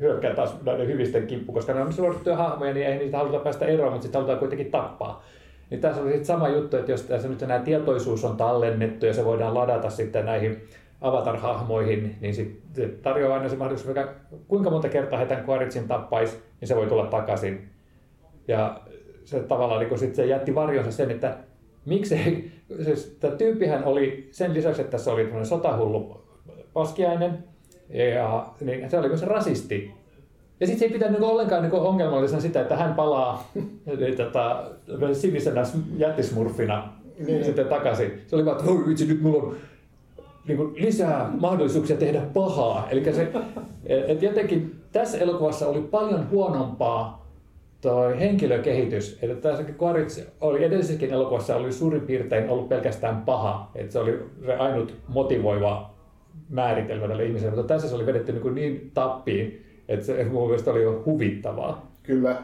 hyökkää 0.01 0.35
taas 0.35 0.57
näiden 0.65 0.87
hyvisten 0.87 1.27
kimppu, 1.27 1.53
koska 1.53 1.75
ne 1.75 1.83
on 1.83 1.93
suorittuja 1.93 2.37
hahmoja, 2.37 2.75
niin 2.75 2.87
ei 2.87 2.99
niitä 2.99 3.19
haluta 3.19 3.39
päästä 3.39 3.67
eroon, 3.67 3.93
mutta 3.93 4.03
sitten 4.03 4.19
halutaan 4.19 4.39
kuitenkin 4.39 4.71
tappaa. 4.71 5.23
Niin 5.71 5.81
tässä 5.81 6.03
oli 6.03 6.11
sitten 6.11 6.27
sama 6.27 6.49
juttu, 6.49 6.77
että 6.77 6.93
jos 6.93 7.03
tässä 7.03 7.29
nyt 7.29 7.41
nämä 7.41 7.59
tietoisuus 7.59 8.25
on 8.25 8.37
tallennettu 8.37 9.07
ja 9.07 9.15
se 9.15 9.25
voidaan 9.25 9.55
ladata 9.55 9.91
sitten 9.91 10.27
näihin 10.27 10.65
avatar-hahmoihin, 11.01 12.17
niin 12.21 12.35
sit 12.35 12.61
se 12.75 12.89
tarjoaa 12.89 13.35
aina 13.35 13.49
se 13.49 13.57
mahdollisuus, 13.57 13.95
vaikka 13.95 14.15
kuinka 14.49 14.71
monta 14.71 14.89
kertaa 14.89 15.19
he 15.19 15.27
tämän 15.27 15.45
tappaisi, 15.89 16.43
niin 16.61 16.69
se 16.69 16.77
voi 16.77 16.87
tulla 16.87 17.07
takaisin. 17.07 17.69
Ja 18.49 18.81
se 19.25 19.41
tavallaan 19.41 19.81
niin 19.81 19.99
sit 19.99 20.15
se 20.15 20.27
jätti 20.27 20.55
varjonsa 20.55 20.93
sen, 20.93 21.11
että 21.11 21.37
miksei, 21.89 22.51
siis 22.85 23.17
tämä 23.21 23.37
tyyppihän 23.37 23.85
oli 23.85 24.29
sen 24.31 24.55
lisäksi, 24.55 24.81
että 24.81 24.99
se 24.99 25.11
oli 25.11 25.29
sotahullu 25.43 26.21
paskiainen, 26.73 27.45
ja 28.15 28.47
niin 28.61 28.91
se 28.91 28.99
oli 28.99 29.09
myös 29.09 29.23
rasisti. 29.23 29.91
Ja 30.61 30.67
sitten 30.67 30.79
se 30.79 30.85
ei 30.85 30.93
pitänyt 30.93 31.21
ollenkaan 31.21 31.63
niinku 31.63 31.77
ongelmallisena 31.77 32.41
sitä, 32.41 32.61
että 32.61 32.77
hän 32.77 32.95
palaa 32.95 33.51
niin, 34.01 34.17
tota, 34.17 34.71
sinisenä 35.13 35.63
jättismurfina 35.97 36.93
niin. 37.27 37.45
sitten 37.45 37.67
takaisin. 37.67 38.13
Se 38.27 38.37
oli 38.37 38.45
vaan, 38.45 38.59
että 38.59 38.71
"Oi, 38.71 38.87
vitsi, 38.87 39.07
nyt 39.07 39.23
mulla 39.23 39.43
on 39.43 39.57
niinku 40.49 40.73
lisää 40.77 41.31
mahdollisuuksia 41.41 41.97
tehdä 41.97 42.21
pahaa. 42.21 42.89
Eli 42.91 43.15
se, 43.15 43.33
et 44.09 44.23
jotenkin 44.23 44.81
tässä 44.93 45.19
elokuvassa 45.19 45.69
oli 45.69 45.81
paljon 45.81 46.31
huonompaa 46.31 47.28
toi 47.81 48.21
henkilökehitys. 48.21 49.19
Että 49.23 49.35
tässä 49.35 49.65
Quaritch 49.83 50.27
oli 50.41 50.65
edellisessäkin 50.65 51.11
elokuvassa 51.11 51.57
oli 51.57 51.73
suurin 51.73 52.01
piirtein 52.01 52.51
ollut 52.51 52.69
pelkästään 52.69 53.23
paha. 53.23 53.71
Että 53.75 53.93
se 53.93 53.99
oli 53.99 54.19
se 54.47 54.55
ainut 54.55 54.95
motivoiva 55.09 55.95
määritelmä 56.49 57.09
tälle 57.09 57.25
ihmiselle, 57.25 57.57
mutta 57.57 57.75
tässä 57.75 57.89
se 57.89 57.95
oli 57.95 58.07
vedetty 58.07 58.33
niin, 58.33 58.55
niin 58.55 58.91
tappiin, 58.95 59.67
että 59.89 60.07
se 60.07 60.25
mun 60.25 60.47
mielestä 60.47 60.71
oli 60.71 60.83
jo 60.83 61.03
huvittavaa. 61.07 61.93
Kyllä. 62.03 62.43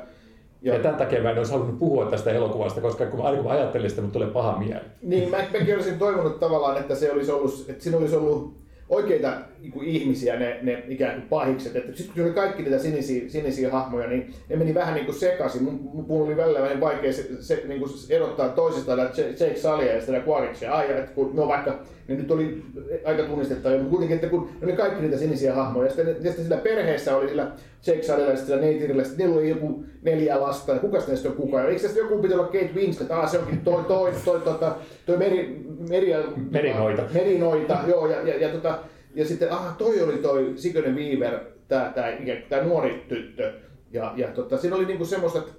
Ja, 0.62 0.74
ja 0.74 0.80
tämän 0.80 0.98
takia 0.98 1.22
mä 1.22 1.30
en 1.30 1.38
olisi 1.38 1.52
halunnut 1.52 1.78
puhua 1.78 2.06
tästä 2.06 2.30
elokuvasta, 2.30 2.80
koska 2.80 3.06
kun, 3.06 3.20
aina 3.20 3.36
kun 3.36 3.46
mä 3.46 3.52
ajattelin 3.52 3.90
sitä, 3.90 4.02
tulee 4.02 4.28
paha 4.28 4.58
mieli. 4.58 4.84
Niin, 5.02 5.30
mä, 5.30 5.36
mäkin 5.36 5.74
olisin 5.74 5.98
toivonut 5.98 6.40
tavallaan, 6.40 6.78
että 6.78 6.94
se 6.94 7.12
olisi 7.12 7.32
ollut, 7.32 7.66
että 7.68 7.84
siinä 7.84 7.98
olisi 7.98 8.16
ollut 8.16 8.54
oikeita 8.88 9.32
niin 9.64 9.72
kuin 9.72 9.88
ihmisiä, 9.88 10.36
ne, 10.36 10.58
ne 10.62 10.84
ikään 10.88 11.14
kuin 11.14 11.28
pahikset. 11.28 11.76
Että 11.76 11.96
sitten 11.96 12.14
kun 12.14 12.24
oli 12.24 12.32
kaikki 12.32 12.62
niitä 12.62 12.78
sinisiä, 12.78 13.28
sinisiä 13.28 13.70
hahmoja, 13.70 14.08
niin 14.08 14.34
ne 14.48 14.56
meni 14.56 14.74
vähän 14.74 14.94
niin 14.94 15.06
kuin 15.06 15.14
sekaisin. 15.14 15.62
Mun, 15.62 16.04
mun 16.08 16.26
oli 16.26 16.36
välillä 16.36 16.62
vähän 16.62 16.80
vaikea 16.80 17.12
se, 17.12 17.28
se, 17.40 17.62
niin 17.68 17.80
kuin 17.80 17.90
erottaa 18.10 18.48
toisistaan 18.48 18.98
Jake 18.98 19.56
Salia 19.56 19.94
ja 19.94 20.00
sitä 20.00 20.22
Quaritchia. 20.28 20.74
Ai, 20.74 20.90
että 20.90 21.12
kun 21.14 21.36
no 21.36 21.48
vaikka 21.48 21.78
ne 22.08 22.14
nyt 22.14 22.30
oli 22.30 22.62
aika 23.04 23.22
tunnistettavia, 23.22 23.78
mutta 23.78 23.90
kuitenkin, 23.90 24.14
että 24.14 24.28
kun 24.28 24.48
ne 24.60 24.66
oli 24.66 24.76
kaikki 24.76 25.02
niitä 25.02 25.16
sinisiä 25.16 25.54
hahmoja. 25.54 25.86
Ja 25.86 25.94
sitten, 25.94 26.08
ja 26.08 26.14
sitten 26.14 26.44
sillä 26.44 26.56
perheessä 26.56 27.16
oli 27.16 27.28
sillä 27.28 27.52
Jake 27.86 28.02
Salilla 28.02 28.30
ja 28.30 28.36
sillä 28.36 28.60
Neytirillä, 28.60 29.04
sitten 29.04 29.26
niillä 29.26 29.40
oli 29.40 29.48
joku 29.48 29.84
neljä 30.02 30.40
lasta, 30.40 30.72
ja 30.72 30.78
kuka 30.78 30.98
näistä 31.08 31.28
on 31.28 31.34
kukaan? 31.34 31.68
Eikö 31.68 31.82
tästä 31.82 31.98
joku 31.98 32.18
piti 32.18 32.34
olla 32.34 32.44
Kate 32.44 32.70
Winslet? 32.74 33.10
Ah, 33.10 33.30
se 33.30 33.38
onkin 33.38 33.60
toi, 33.60 33.84
toi, 33.84 34.12
toi, 34.24 34.40
toi, 34.40 34.54
toi, 34.54 34.70
toi 35.06 35.16
meri, 35.16 35.64
meri, 35.88 36.14
Merinoita. 36.50 37.02
Merinoita, 37.14 37.78
joo, 37.88 38.06
ja, 38.06 38.28
ja, 38.28 38.36
ja, 38.36 38.48
tota, 38.48 38.78
ja 39.14 39.24
sitten, 39.24 39.52
ah, 39.52 39.76
toi 39.76 40.02
oli 40.02 40.18
toi 40.18 40.52
Sigonen 40.56 40.96
Weaver, 40.96 41.40
tää, 41.68 41.92
tää, 41.92 42.12
tää 42.48 42.64
nuori 42.64 43.04
tyttö. 43.08 43.52
Ja, 43.90 44.12
ja 44.16 44.28
tota, 44.28 44.58
siinä 44.58 44.76
oli 44.76 44.84
niinku 44.84 45.04
semmoista, 45.04 45.38
että 45.38 45.52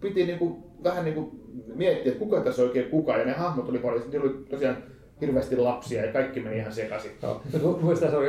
piti 0.00 0.26
niinku, 0.26 0.70
vähän 0.84 1.04
niinku 1.04 1.40
miettiä, 1.74 2.12
että 2.12 2.24
kuka 2.24 2.40
tässä 2.40 2.62
oikein 2.62 2.90
kuka. 2.90 3.16
Ja 3.16 3.24
ne 3.24 3.32
hahmot 3.32 3.68
oli 3.68 3.78
paljon, 3.78 4.10
niillä 4.10 4.30
oli 4.30 4.44
tosiaan 4.50 4.76
hirveästi 5.20 5.56
lapsia 5.56 6.04
ja 6.06 6.12
kaikki 6.12 6.40
meni 6.40 6.56
ihan 6.56 6.72
sekaisin. 6.72 7.10
No, 7.22 7.40
Mielestäni 7.82 8.10
se 8.10 8.16
oli 8.16 8.28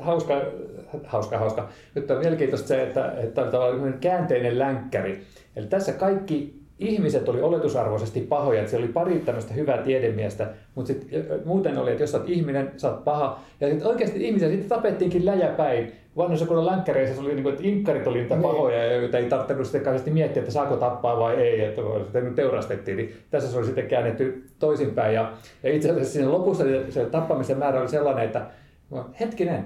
hauska, 0.00 0.42
hauska, 1.04 1.38
hauska. 1.38 1.68
Nyt 1.94 2.10
on 2.10 2.18
mielenkiintoista 2.18 2.68
se, 2.68 2.82
että, 2.82 3.12
että 3.12 3.42
oli 3.42 3.50
tavallaan 3.50 3.98
käänteinen 4.00 4.58
länkkäri. 4.58 5.22
Eli 5.56 5.66
tässä 5.66 5.92
kaikki 5.92 6.63
ihmiset 6.78 7.28
oli 7.28 7.42
oletusarvoisesti 7.42 8.20
pahoja, 8.20 8.58
että 8.60 8.70
siellä 8.70 8.84
oli 8.84 8.92
pari 8.92 9.18
tämmöistä 9.18 9.54
hyvää 9.54 9.78
tiedemiestä, 9.78 10.50
mutta 10.74 10.92
sit, 10.92 11.08
muuten 11.44 11.78
oli, 11.78 11.90
että 11.90 12.02
jos 12.02 12.10
sä 12.12 12.18
oot 12.18 12.28
ihminen, 12.28 12.72
sä 12.76 12.90
oot 12.90 13.04
paha. 13.04 13.40
Ja 13.60 13.68
sitten 13.68 13.88
oikeasti 13.88 14.26
ihmisiä 14.26 14.48
sitten 14.48 14.68
tapettiinkin 14.68 15.26
läjäpäin. 15.26 15.92
Vanhoissa 16.16 16.46
kunnon 16.46 16.66
länkkäreissä 16.66 17.22
oli 17.22 17.34
niin 17.34 17.42
kuin, 17.42 17.52
että 17.52 17.68
inkkarit 17.68 18.06
oli 18.06 18.18
niitä 18.18 18.34
Niin. 18.34 18.42
pahoja, 18.42 18.92
joita 18.92 19.18
ei 19.18 19.24
tarvinnut 19.28 19.66
sitten 19.66 19.80
kauheasti 19.80 20.10
miettiä, 20.10 20.40
että 20.40 20.52
saako 20.52 20.76
tappaa 20.76 21.18
vai 21.18 21.34
ei, 21.34 21.64
että 21.64 21.82
sitten 22.02 22.24
nyt 22.24 22.34
teurastettiin. 22.34 22.96
Niin 22.96 23.16
tässä 23.30 23.48
se 23.52 23.58
oli 23.58 23.66
sitten 23.66 23.88
käännetty 23.88 24.44
toisinpäin. 24.58 25.14
Ja, 25.14 25.32
ja 25.62 25.72
itse 25.72 25.90
asiassa 25.90 26.12
siinä 26.12 26.30
lopussa 26.32 26.64
se 26.90 27.04
tappamisen 27.04 27.58
määrä 27.58 27.80
oli 27.80 27.88
sellainen, 27.88 28.24
että 28.24 28.46
hetkinen, 29.20 29.64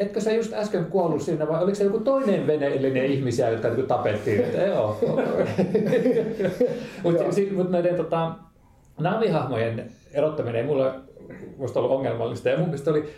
etkö 0.00 0.20
sä 0.20 0.32
just 0.32 0.52
äsken 0.52 0.84
kuollut 0.84 1.22
sinne 1.22 1.48
vai 1.48 1.62
oliko 1.62 1.74
se 1.74 1.84
joku 1.84 2.00
toinen 2.00 2.46
veneellinen 2.46 3.04
ihmisiä, 3.04 3.50
jotka 3.50 3.68
niin 3.68 3.86
tapettiin? 3.86 4.40
Että, 4.40 4.62
joo. 4.62 4.98
Mutta 7.02 7.24
mut 7.54 7.70
näiden 7.70 7.96
tota, 7.96 8.34
navihahmojen 8.98 9.90
erottaminen 10.12 10.60
ei 10.60 10.66
mulle 10.66 10.92
musta 11.56 11.80
ollut 11.80 11.96
ongelmallista 11.96 12.48
ja 12.48 12.56
mun 12.56 12.66
mielestä 12.66 12.90
oli 12.90 13.08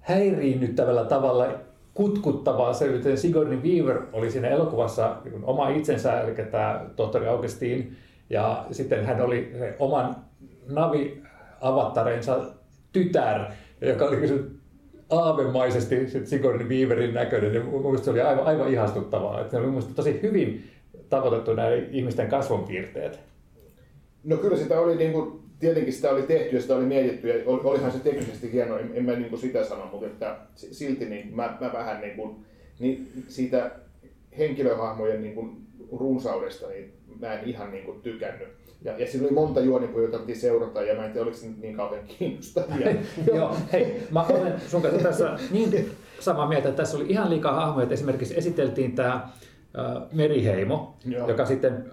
häiriinnyttävällä 0.00 1.04
tavalla 1.04 1.48
kutkuttavaa 1.94 2.72
se, 2.72 2.94
että 2.94 3.16
Sigourney 3.16 3.58
Weaver 3.62 4.02
oli 4.12 4.30
siinä 4.30 4.48
elokuvassa 4.48 5.16
niin 5.24 5.44
oma 5.44 5.68
itsensä, 5.68 6.20
eli 6.20 6.34
tämä 6.34 6.84
tohtori 6.96 7.28
Augustin, 7.28 7.96
ja 8.30 8.66
sitten 8.70 9.04
hän 9.04 9.20
oli 9.20 9.52
se 9.58 9.76
oman 9.78 10.16
navi-avattarensa 10.68 12.40
tytär, 12.92 13.40
joka 13.80 14.04
oli 14.04 14.20
aavemaisesti 15.10 15.96
Sigourney 16.24 16.68
Weaverin 16.68 17.14
näköinen, 17.14 17.54
ja 17.54 17.60
mun 17.64 17.98
se 17.98 18.10
oli 18.10 18.20
aivan, 18.20 18.44
aivan 18.44 18.72
ihastuttavaa. 18.72 19.40
Että 19.40 19.50
se 19.50 19.56
oli 19.56 19.66
mun 19.66 19.82
tosi 19.94 20.22
hyvin 20.22 20.64
tavoitettu 21.08 21.54
nämä 21.54 21.68
ihmisten 21.90 22.28
kasvonpiirteet. 22.28 23.20
No 24.24 24.36
kyllä 24.36 24.56
sitä 24.56 24.80
oli 24.80 24.96
niin 24.96 25.12
kuin, 25.12 25.40
tietenkin 25.58 25.92
sitä 25.92 26.10
oli 26.10 26.22
tehty 26.22 26.56
ja 26.56 26.62
sitä 26.62 26.76
oli 26.76 26.84
mietitty 26.84 27.28
ja 27.28 27.34
olihan 27.46 27.92
se 27.92 27.98
teknisesti 27.98 28.52
hieno, 28.52 28.78
en, 28.78 28.90
en 28.94 29.04
mä 29.04 29.12
niin 29.12 29.30
kuin 29.30 29.40
sitä 29.40 29.64
sano, 29.64 29.88
mutta 29.92 30.06
että 30.06 30.36
silti 30.54 31.04
niin 31.04 31.36
mä, 31.36 31.56
mä 31.60 31.72
vähän 31.72 32.00
niin 32.00 32.16
kuin, 32.16 32.36
niin 32.78 33.08
siitä 33.28 33.70
henkilöhahmojen 34.38 35.22
niin 35.22 35.34
kuin 35.34 35.56
runsaudesta 35.92 36.68
niin 36.68 36.92
mä 37.20 37.32
en 37.32 37.48
ihan 37.48 37.70
niin 37.70 37.84
kuin 37.84 38.00
tykännyt. 38.00 38.48
Ja, 38.82 38.98
ja 38.98 39.06
siinä 39.06 39.26
oli 39.26 39.34
monta 39.34 39.60
juonipuja, 39.60 40.02
joita 40.02 40.18
piti 40.18 40.38
seurata, 40.38 40.82
ja 40.82 40.94
mä 40.94 41.04
en 41.04 41.12
tiedä, 41.12 41.22
oliko 41.22 41.36
se 41.36 41.46
niin 41.60 41.76
kauhean 41.76 42.04
kiinnostavia. 42.18 42.94
Joo, 43.34 43.56
hei, 43.72 44.02
mä 44.10 44.22
olen 44.22 44.60
sun 44.66 44.82
kanssa 44.82 45.02
tässä 45.02 45.38
niin 45.50 45.90
samaa 46.20 46.48
mieltä, 46.48 46.68
että 46.68 46.82
tässä 46.82 46.96
oli 46.96 47.06
ihan 47.08 47.30
liikaa 47.30 47.54
hahmoja, 47.54 47.82
että 47.82 47.94
esimerkiksi 47.94 48.38
esiteltiin 48.38 48.94
tämä 48.94 49.14
äh, 49.14 49.32
Meriheimo, 50.12 50.96
Joo. 51.04 51.28
joka 51.28 51.46
sitten 51.46 51.90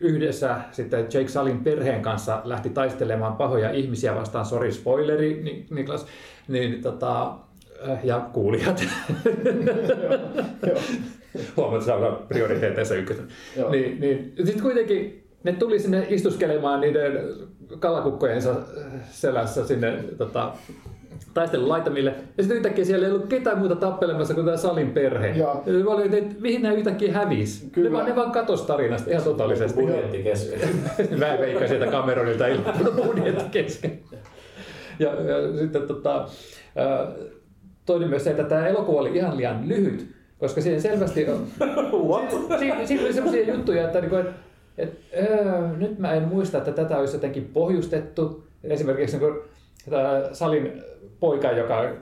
yhdessä 0.00 0.60
sitten 0.72 1.00
Jake 1.00 1.28
Salin 1.28 1.64
perheen 1.64 2.02
kanssa 2.02 2.40
lähti 2.44 2.70
taistelemaan 2.70 3.36
pahoja 3.36 3.70
ihmisiä 3.70 4.14
vastaan, 4.14 4.44
sorry 4.44 4.72
spoileri 4.72 5.66
Niklas, 5.70 6.06
niin 6.48 6.82
tota, 6.82 7.38
ja 8.04 8.20
kuulijat. 8.32 8.84
Huomaat, 11.56 11.82
että 11.82 11.94
on 11.94 12.26
prioriteeteissa 12.28 12.94
ykkösen. 12.94 13.28
niin, 13.70 14.00
niin, 14.00 14.32
sitten 14.44 14.62
kuitenkin 14.62 15.26
ne 15.44 15.52
tuli 15.52 15.78
sinne 15.78 16.06
istuskelemaan 16.08 16.80
niiden 16.80 17.18
kalakukkojensa 17.78 18.54
selässä 19.10 19.66
sinne 19.66 20.04
tota, 20.18 20.52
taistelun 21.34 21.68
laitamille. 21.68 22.10
Ja 22.36 22.42
sitten 22.42 22.56
yhtäkkiä 22.56 22.84
siellä 22.84 23.06
ei 23.06 23.12
ollut 23.12 23.26
ketään 23.26 23.58
muuta 23.58 23.76
tappelemassa 23.76 24.34
kuin 24.34 24.46
tämä 24.46 24.56
Salin 24.56 24.90
perhe. 24.90 25.28
Ja 25.28 25.62
mä 25.84 25.90
olin, 25.90 26.14
että 26.14 26.34
mihin 26.40 26.62
nämä 26.62 26.74
yhtäkkiä 26.74 27.12
hävisi? 27.12 27.70
Kyllä. 27.70 27.88
Ne 27.88 27.96
vaan, 27.96 28.06
ne 28.06 28.16
vaan 28.16 28.32
katos 28.32 28.62
tarinasta 28.62 29.10
ihan 29.10 29.22
totaalisesti. 29.22 29.80
Budjetti 29.80 30.22
kesken. 30.22 30.60
mä 31.18 31.26
en 31.26 31.40
veikka 31.40 31.68
sieltä 31.68 31.86
Cameronilta 31.86 32.46
ilmoittanut 32.46 32.96
budjetti 32.96 33.44
kesken. 33.50 34.00
Ja, 34.98 35.08
ja 35.22 35.58
sitten 35.58 35.82
tota, 35.82 36.28
toinen 37.86 38.08
myös 38.08 38.24
se, 38.24 38.30
että 38.30 38.44
tämä 38.44 38.68
elokuva 38.68 39.00
oli 39.00 39.16
ihan 39.16 39.36
liian 39.36 39.68
lyhyt, 39.68 40.15
koska 40.38 40.60
siinä 40.60 40.80
selvästi 40.80 41.28
on... 41.28 41.46
What? 42.08 42.58
Siinä, 42.58 42.86
siinä 42.86 43.02
oli 43.02 43.12
sellaisia 43.12 43.54
juttuja, 43.54 43.84
että, 43.84 44.00
niin 44.00 44.10
kuin, 44.10 44.20
että, 44.20 44.34
että 44.78 45.16
öö, 45.16 45.68
nyt 45.76 45.98
mä 45.98 46.12
en 46.12 46.28
muista, 46.28 46.58
että 46.58 46.72
tätä 46.72 46.98
olisi 46.98 47.16
jotenkin 47.16 47.50
pohjustettu. 47.52 48.44
Esimerkiksi 48.64 49.18
niin 49.18 49.32
kuin, 49.32 49.42
Salin 50.32 50.82
poika, 51.20 51.52
joka 51.52 51.92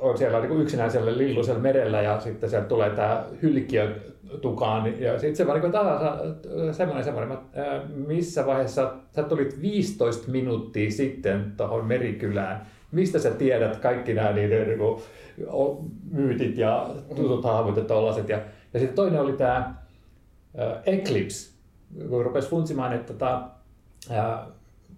on 0.00 0.18
siellä 0.18 0.40
niin 0.40 0.60
yksinäisellä 0.60 1.18
lillusella 1.18 1.60
merellä 1.60 2.02
ja 2.02 2.20
sitten 2.20 2.50
sieltä 2.50 2.68
tulee 2.68 2.90
tämä 2.90 3.24
hylkiö 3.42 3.94
tukaan 4.40 5.00
ja 5.00 5.18
sitten 5.18 5.36
se 5.36 5.46
vaan 5.46 5.60
niin 5.60 5.72
kuin, 5.72 6.74
semmoinen, 6.74 7.04
semmoinen, 7.04 7.38
missä 8.06 8.46
vaiheessa 8.46 8.94
sä 9.10 9.22
tulit 9.22 9.62
15 9.62 10.30
minuuttia 10.30 10.90
sitten 10.90 11.52
tuohon 11.56 11.86
merikylään, 11.86 12.66
mistä 12.92 13.18
sä 13.18 13.30
tiedät 13.30 13.76
kaikki 13.76 14.14
nämä 14.14 14.32
niiden 14.32 14.68
niin 14.68 14.78
kuin, 14.78 15.02
myytit 16.10 16.58
ja 16.58 16.90
tutut 17.16 17.44
hahmot 17.44 17.76
ja 17.76 17.84
tollaset. 17.84 18.28
Ja, 18.28 18.40
ja 18.74 18.80
sitten 18.80 18.96
toinen 18.96 19.20
oli 19.20 19.32
tämä 19.32 19.74
Eclipse, 20.86 21.50
kun 22.08 22.24
rupesi 22.24 22.48
funtsimaan, 22.48 22.92
että 22.92 23.12
tota, 23.12 23.42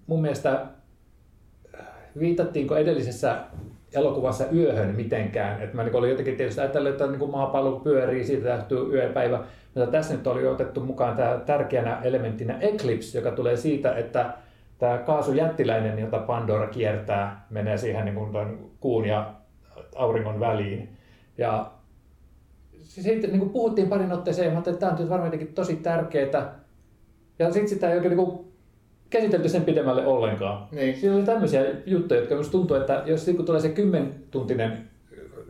mun 0.06 0.22
mielestä 0.22 0.66
viitattiinko 2.18 2.76
edellisessä 2.76 3.36
elokuvassa 3.94 4.44
yöhön 4.54 4.96
mitenkään. 4.96 5.62
että 5.62 5.76
mä 5.76 5.84
niin 5.84 5.96
olin 5.96 6.10
jotenkin 6.10 6.36
tietysti 6.36 6.60
ajatellut, 6.60 6.92
että 6.92 7.06
niin 7.06 7.30
maapallo 7.30 7.80
pyörii, 7.80 8.24
siitä 8.24 8.44
tähtyy 8.44 8.94
yöpäivä. 8.94 9.44
Mutta 9.74 9.90
tässä 9.90 10.14
nyt 10.14 10.26
oli 10.26 10.46
otettu 10.46 10.80
mukaan 10.80 11.16
tämä 11.16 11.40
tärkeänä 11.46 12.00
elementtinä 12.02 12.58
Eclipse, 12.60 13.18
joka 13.18 13.30
tulee 13.30 13.56
siitä, 13.56 13.94
että 13.94 14.34
tämä 14.82 14.98
kaasujättiläinen, 14.98 15.98
jota 15.98 16.18
Pandora 16.18 16.66
kiertää, 16.66 17.46
menee 17.50 17.78
siihen 17.78 18.04
niin 18.04 18.14
kuin 18.14 18.58
kuun 18.80 19.04
ja 19.04 19.34
auringon 19.96 20.40
väliin. 20.40 20.88
Ja 21.38 21.70
sitten 22.82 23.30
niin 23.30 23.38
kuin 23.38 23.50
puhuttiin 23.50 23.88
parin 23.88 24.12
otteeseen, 24.12 24.58
että 24.58 24.72
tämä 24.72 24.92
on 24.92 24.98
nyt 24.98 25.08
varmaan 25.08 25.32
tosi 25.54 25.76
tärkeää. 25.76 26.54
Ja 27.38 27.52
sitten 27.52 27.68
sitä 27.68 27.90
ei 27.90 27.96
oikein 27.96 28.16
niin 28.16 28.26
kuin 28.26 28.52
käsitelty 29.10 29.48
sen 29.48 29.62
pidemmälle 29.62 30.06
ollenkaan. 30.06 30.68
Niin. 30.72 30.96
Siinä 30.96 31.16
oli 31.16 31.24
tämmöisiä 31.24 31.64
juttuja, 31.86 32.20
jotka 32.20 32.34
minusta 32.34 32.52
tuntuu, 32.52 32.76
että 32.76 33.02
jos 33.06 33.30
tulee 33.46 33.60
se 33.60 33.68
kymmentuntinen 33.68 34.88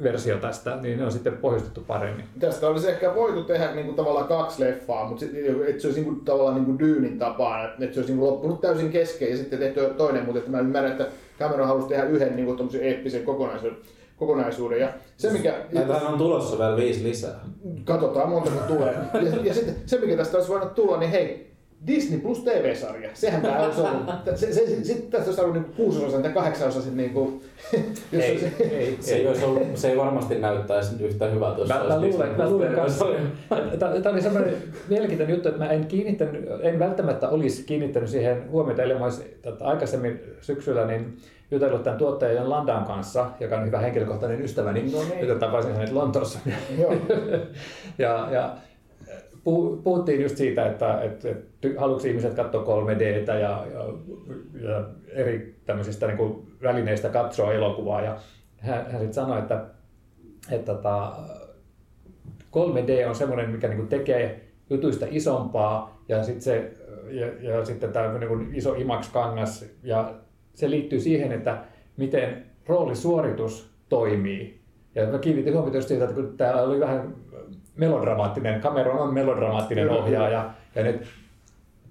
versio 0.02 0.36
tästä, 0.36 0.76
niin 0.76 0.98
ne 0.98 1.04
on 1.04 1.12
sitten 1.12 1.36
pohjustettu 1.36 1.80
paremmin. 1.80 2.24
Tästä 2.40 2.68
olisi 2.68 2.90
ehkä 2.90 3.14
voitu 3.14 3.44
tehdä 3.44 3.74
niin 3.74 3.86
kuin, 3.86 3.96
tavallaan 3.96 4.28
kaksi 4.28 4.62
leffaa, 4.62 5.08
mutta 5.08 5.24
että 5.68 5.82
se 5.82 5.88
olisi 5.88 6.00
niin 6.00 6.14
kuin, 6.14 6.24
tavallaan 6.24 6.54
niin 6.54 6.64
kuin 6.64 6.78
Dyynin 6.78 7.18
tapaan, 7.18 7.64
että 7.64 7.94
se 7.94 8.00
olisi 8.00 8.12
niin 8.12 8.18
kuin, 8.18 8.30
loppunut 8.30 8.60
täysin 8.60 8.90
kesken 8.90 9.30
ja 9.30 9.36
sitten 9.36 9.58
tehty 9.58 9.80
toinen, 9.96 10.24
mutta 10.24 10.38
että 10.38 10.50
mä 10.50 10.60
ymmärrän, 10.60 10.92
että 10.92 11.06
Cameron 11.38 11.66
halusi 11.66 11.88
tehdä 11.88 12.04
yhden 12.04 12.36
niin 12.36 12.46
kuin, 12.46 12.68
eeppisen 12.80 13.22
kokonaisuuden. 13.22 13.78
kokonaisuuden. 14.16 14.80
Ja 14.80 14.88
se, 15.16 15.30
mikä, 15.30 15.54
Näitähän 15.72 16.12
on 16.12 16.18
tulossa 16.18 16.58
vielä 16.58 16.76
viisi 16.76 17.04
lisää. 17.04 17.40
Katsotaan 17.84 18.28
montako 18.28 18.60
tulee. 18.68 18.94
Ja, 19.14 19.20
ja 19.44 19.54
sitten 19.54 19.74
se, 19.86 19.98
mikä 19.98 20.16
tästä 20.16 20.36
olisi 20.36 20.50
voinut 20.50 20.74
tulla, 20.74 20.98
niin 20.98 21.10
hei, 21.10 21.51
Disney 21.86 22.20
plus 22.20 22.38
TV-sarja. 22.44 23.10
Sehän 23.14 23.42
tämä 23.42 23.58
olisi 23.58 23.80
ollut. 23.80 24.10
Se, 24.34 24.52
se, 24.52 24.66
se, 24.66 24.84
sitten 24.84 25.10
tästä 25.10 25.26
olisi 25.26 25.40
ollut 25.40 25.54
niin 25.54 25.64
kuusiosaisen 25.76 26.22
tai 26.22 26.32
kahdeksanosaisin. 26.32 26.96
Niin 26.96 27.10
kuin, 27.10 27.42
jos 28.12 28.24
ei, 28.24 28.38
se, 28.38 28.52
ei, 28.70 28.98
se, 29.00 29.14
ei 29.14 29.26
olisi 29.28 29.44
ollut, 29.44 29.62
se 29.74 29.90
ei 29.90 29.96
varmasti 29.96 30.38
näyttäisi 30.38 31.04
yhtä 31.04 31.26
hyvältä, 31.26 31.60
jos 31.60 31.68
mä, 31.68 31.84
mä 31.88 32.00
luulen, 32.00 32.36
mä 32.36 32.50
luulen 32.50 32.74
kanssa. 32.74 33.04
Tämä 33.78 34.12
oli 34.12 34.22
sellainen 34.22 34.54
mielenkiintoinen 34.88 35.34
juttu, 35.34 35.48
että 35.48 35.64
mä 35.64 35.70
en, 35.70 35.86
kiinnittänyt, 35.86 36.44
en 36.60 36.78
välttämättä 36.78 37.28
olisi 37.28 37.64
kiinnittänyt 37.64 38.10
siihen 38.10 38.50
huomiota, 38.50 38.82
ellei 38.82 38.98
mä 38.98 39.04
olisi 39.04 39.40
aikaisemmin 39.60 40.20
syksyllä 40.40 40.86
niin 40.86 41.16
jutellut 41.50 41.82
tämän 41.82 41.98
tuottajan 41.98 42.50
Landan 42.50 42.84
kanssa, 42.84 43.30
joka 43.40 43.56
on 43.56 43.66
hyvä 43.66 43.78
henkilökohtainen 43.78 44.42
ystäväni, 44.42 44.92
no 44.92 44.98
niin. 45.10 45.28
jota 45.28 45.40
tapasin 45.46 45.74
hänet 45.74 45.92
Lontoossa. 45.92 46.38
ja, 47.98 48.28
ja 48.30 48.56
puhuttiin 49.84 50.22
just 50.22 50.36
siitä, 50.36 50.66
että, 50.66 51.02
että, 51.02 51.28
että 51.28 51.68
haluatko 51.78 52.08
ihmiset 52.08 52.34
katsoa 52.34 52.84
3D 52.84 53.02
ja, 53.28 53.38
ja, 53.38 53.66
ja 54.62 54.84
eri 55.08 55.54
tämmöisistä 55.64 56.06
niin 56.06 56.16
kuin 56.16 56.52
välineistä 56.62 57.08
katsoa 57.08 57.52
elokuvaa. 57.52 58.00
Ja 58.00 58.16
hän, 58.58 58.84
hän 58.90 59.00
sitten 59.00 59.14
sanoi, 59.14 59.38
että, 59.38 59.64
että 60.50 60.72
että 60.72 61.12
3D 62.56 63.08
on 63.08 63.14
semmoinen, 63.14 63.50
mikä 63.50 63.68
niin 63.68 63.78
kuin 63.78 63.88
tekee 63.88 64.48
jutuista 64.70 65.06
isompaa 65.10 66.02
ja 66.08 66.22
sitten 66.22 66.70
ja, 67.10 67.26
ja 67.40 67.64
sitten 67.64 67.92
tämä 67.92 68.18
niin 68.18 68.54
iso 68.54 68.74
IMAX-kangas 68.74 69.64
ja 69.82 70.14
se 70.54 70.70
liittyy 70.70 71.00
siihen, 71.00 71.32
että 71.32 71.64
miten 71.96 72.46
roolisuoritus 72.66 73.70
toimii. 73.88 74.60
Ja 74.94 75.06
mä 75.06 75.18
kiinnitin 75.18 75.54
huomiota 75.54 75.80
siitä, 75.80 76.04
että 76.04 76.14
kun 76.14 76.36
täällä 76.36 76.62
oli 76.62 76.80
vähän 76.80 77.14
melodramaattinen, 77.76 78.60
Cameron 78.60 78.98
on 78.98 79.14
melodramaattinen 79.14 79.88
Kyllä. 79.88 80.00
ohjaaja, 80.00 80.50
ja 80.74 80.82
ne 80.82 81.00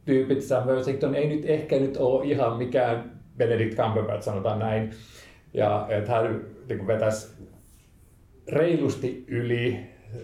tyypit 0.06 0.42
Sam 0.42 0.68
Worthington 0.68 1.16
ei 1.16 1.28
nyt 1.28 1.46
ehkä 1.46 1.76
nyt 1.76 1.98
ole 1.98 2.26
ihan 2.26 2.58
mikään 2.58 3.12
Benedict 3.38 3.78
Cumberbatch, 3.78 4.24
sanotaan 4.24 4.60
näin, 4.60 4.92
ja 5.54 5.86
että 5.90 6.12
hän 6.12 6.42
niin 6.70 6.88
vetäisi 6.88 7.34
reilusti 8.52 9.26
yli, 9.28 9.80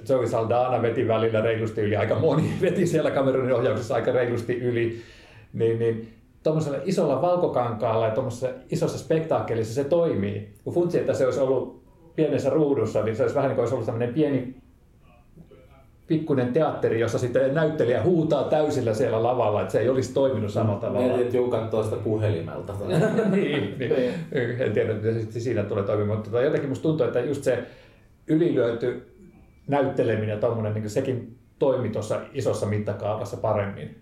Zoe 0.06 0.28
Saldana 0.28 0.82
veti 0.82 1.08
välillä 1.08 1.42
reilusti 1.42 1.82
yli, 1.82 1.96
aika 1.96 2.16
moni 2.16 2.54
veti 2.62 2.88
siellä 2.88 3.12
Cameronin 3.12 3.54
ohjauksessa 3.54 3.96
aika 3.96 4.12
reilusti 4.12 4.58
yli, 4.58 5.02
niin, 5.54 5.80
niin 5.80 6.14
tuommoisella 6.44 6.78
isolla 6.86 7.22
valkokankaalla 7.22 8.06
ja 8.06 8.12
tuommoisessa 8.12 8.50
isossa 8.70 8.98
spektaakkelissa 8.98 9.74
se 9.74 9.84
toimii. 9.84 10.54
Kun 10.64 10.74
funtsi, 10.74 11.00
että 11.00 11.14
se 11.14 11.26
olisi 11.26 11.40
ollut 11.40 11.84
pienessä 12.16 12.50
ruudussa, 12.50 13.04
niin 13.04 13.16
se 13.16 13.24
olisi 13.24 13.36
vähän 13.36 13.50
niin 13.50 13.56
kuin 13.56 13.64
olisi 13.64 13.74
ollut 13.74 13.86
tämmöinen 13.86 14.14
pieni 14.14 14.56
pikkuinen 16.08 16.54
teatteri, 16.54 17.00
jossa 17.00 17.20
sitten 17.20 17.54
näyttelijä 17.54 18.04
huutaa 18.04 18.44
täysillä 18.44 18.94
siellä 18.94 19.24
lavalla, 19.24 19.62
että 19.62 19.72
se 19.72 19.80
ei 19.80 19.90
olisi 19.90 20.14
toiminut 20.14 20.52
samalla 20.52 20.80
tavalla. 20.80 21.16
Mietit 21.16 21.34
Juukan 21.34 21.70
tuosta 21.70 21.96
puhelimelta. 21.96 22.74
niin, 23.32 23.76
niin, 23.80 23.94
en 24.60 24.74
tiedä, 24.74 24.92
että 24.92 25.08
se 25.30 25.40
siinä 25.40 25.64
tulee 25.64 25.84
toimimaan, 25.84 26.20
mutta 26.20 26.42
jotenkin 26.42 26.70
musta 26.70 26.84
tuntuu, 26.84 27.08
että 27.08 27.20
just 27.20 27.44
se 27.44 27.64
ylilyöty 28.28 29.18
näytteleminen 29.68 30.30
ja 30.30 30.38
tommonen, 30.38 30.74
niin 30.74 30.90
sekin 30.90 31.38
toimi 31.60 31.90
tuossa 31.90 32.22
isossa 32.34 32.66
mittakaavassa 32.66 33.38
paremmin. 33.38 33.96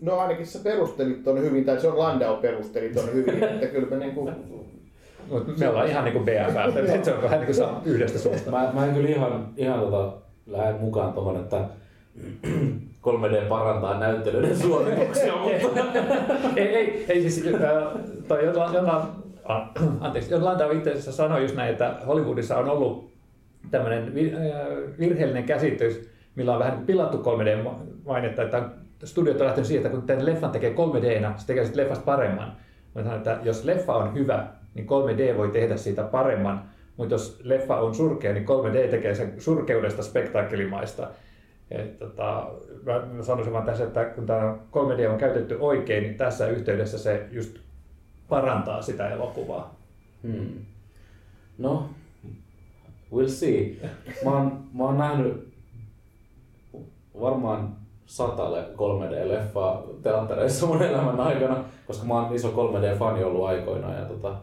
No 0.00 0.18
ainakin 0.18 0.46
sä 0.46 0.58
perustelit 0.64 1.24
ton 1.24 1.42
hyvin, 1.42 1.64
tai 1.64 1.80
se 1.80 1.88
on 1.88 1.98
Landau 1.98 2.36
perusteli 2.36 2.88
ton 2.88 3.12
hyvin, 3.12 3.44
että 3.44 3.66
kyllä 3.66 3.88
me 3.88 3.96
niinku... 3.96 4.30
Mut 5.30 5.58
me 5.58 5.68
ollaan 5.68 5.88
ihan 5.88 6.04
niinku 6.04 6.20
BFF, 6.20 6.76
että 6.76 7.04
se 7.04 7.14
on 7.14 7.22
vähän 7.22 7.40
niin 7.40 7.54
kuin 7.56 7.94
yhdestä 7.94 8.18
suusta. 8.18 8.50
Mä, 8.50 8.70
mä 8.74 8.86
en 8.86 8.94
kyllä 8.94 9.08
ihan, 9.08 9.48
ihan 9.56 9.80
tota, 9.80 10.23
lähde 10.46 10.78
mukaan 10.78 11.12
tuohon, 11.12 11.36
että 11.36 11.56
3D 13.06 13.44
parantaa 13.48 13.98
näyttelyiden 13.98 14.56
suorituksia, 14.56 15.32
mutta 15.62 15.80
ei, 16.56 16.68
ei, 16.68 17.04
ei 17.08 17.30
siis, 17.30 17.46
äh, 17.46 17.62
toi 18.28 18.44
Jonna, 18.44 18.74
Jonna, 18.74 19.06
ah, 19.44 19.68
anteeksi, 20.00 20.30
Jonna 20.30 20.46
Landau 20.46 20.70
itse 20.70 20.90
asiassa 20.90 21.12
sanoi 21.12 21.42
just 21.42 21.56
näin, 21.56 21.70
että 21.70 21.94
Hollywoodissa 22.06 22.56
on 22.56 22.70
ollut 22.70 23.12
tämmöinen 23.70 24.02
äh, 24.02 24.12
virheellinen 24.98 25.44
käsitys, 25.44 26.10
millä 26.34 26.52
on 26.52 26.58
vähän 26.58 26.86
pilattu 26.86 27.22
3D-mainetta, 27.22 28.42
että 28.42 28.62
studiot 29.04 29.40
on 29.40 29.46
lähtenyt 29.46 29.66
siihen, 29.66 29.86
että 29.86 29.98
kun 29.98 30.06
tämän 30.06 30.26
leffan 30.26 30.50
tekee 30.50 30.74
3D-nä, 30.74 31.34
se 31.36 31.46
tekee 31.46 31.64
sitten 31.64 31.82
leffasta 31.82 32.04
paremman. 32.04 32.52
Mä 32.94 33.02
sanon, 33.02 33.16
että 33.16 33.38
jos 33.42 33.64
leffa 33.64 33.94
on 33.94 34.14
hyvä, 34.14 34.46
niin 34.74 34.86
3D 34.86 35.36
voi 35.36 35.48
tehdä 35.48 35.76
siitä 35.76 36.02
paremman, 36.02 36.64
mutta 36.96 37.14
jos 37.14 37.40
leffa 37.42 37.80
on 37.80 37.94
surkea, 37.94 38.32
niin 38.32 38.46
3D 38.46 38.90
tekee 38.90 39.14
sen 39.14 39.40
surkeudesta 39.40 40.02
spektaakkelimaista. 40.02 41.08
Tota, 41.98 42.50
mä 43.12 43.22
sanoisin 43.22 43.52
vaan 43.52 43.64
tässä, 43.64 43.84
että 43.84 44.04
kun 44.04 44.26
tämä 44.26 44.56
3D 44.72 45.08
on 45.08 45.18
käytetty 45.18 45.56
oikein, 45.60 46.02
niin 46.02 46.14
tässä 46.14 46.46
yhteydessä 46.46 46.98
se 46.98 47.28
just 47.30 47.58
parantaa 48.28 48.82
sitä 48.82 49.10
elokuvaa. 49.10 49.74
Hmm. 50.22 50.48
No, 51.58 51.88
we'll 53.12 53.28
see. 53.28 53.76
Mä 54.24 54.30
oon, 54.30 54.64
mä 54.74 54.84
oon 54.84 54.98
nähnyt 54.98 55.54
varmaan 57.20 57.76
sata 58.06 58.48
3D-leffaa 58.76 59.82
teattereissa 60.02 60.66
mun 60.66 60.82
elämän 60.82 61.20
aikana, 61.20 61.64
koska 61.86 62.06
mä 62.06 62.14
oon 62.14 62.34
iso 62.34 62.48
3D-fani 62.48 63.24
ollut 63.24 63.44
aikoinaan 63.44 63.94
ja 63.94 64.04
tota, 64.04 64.36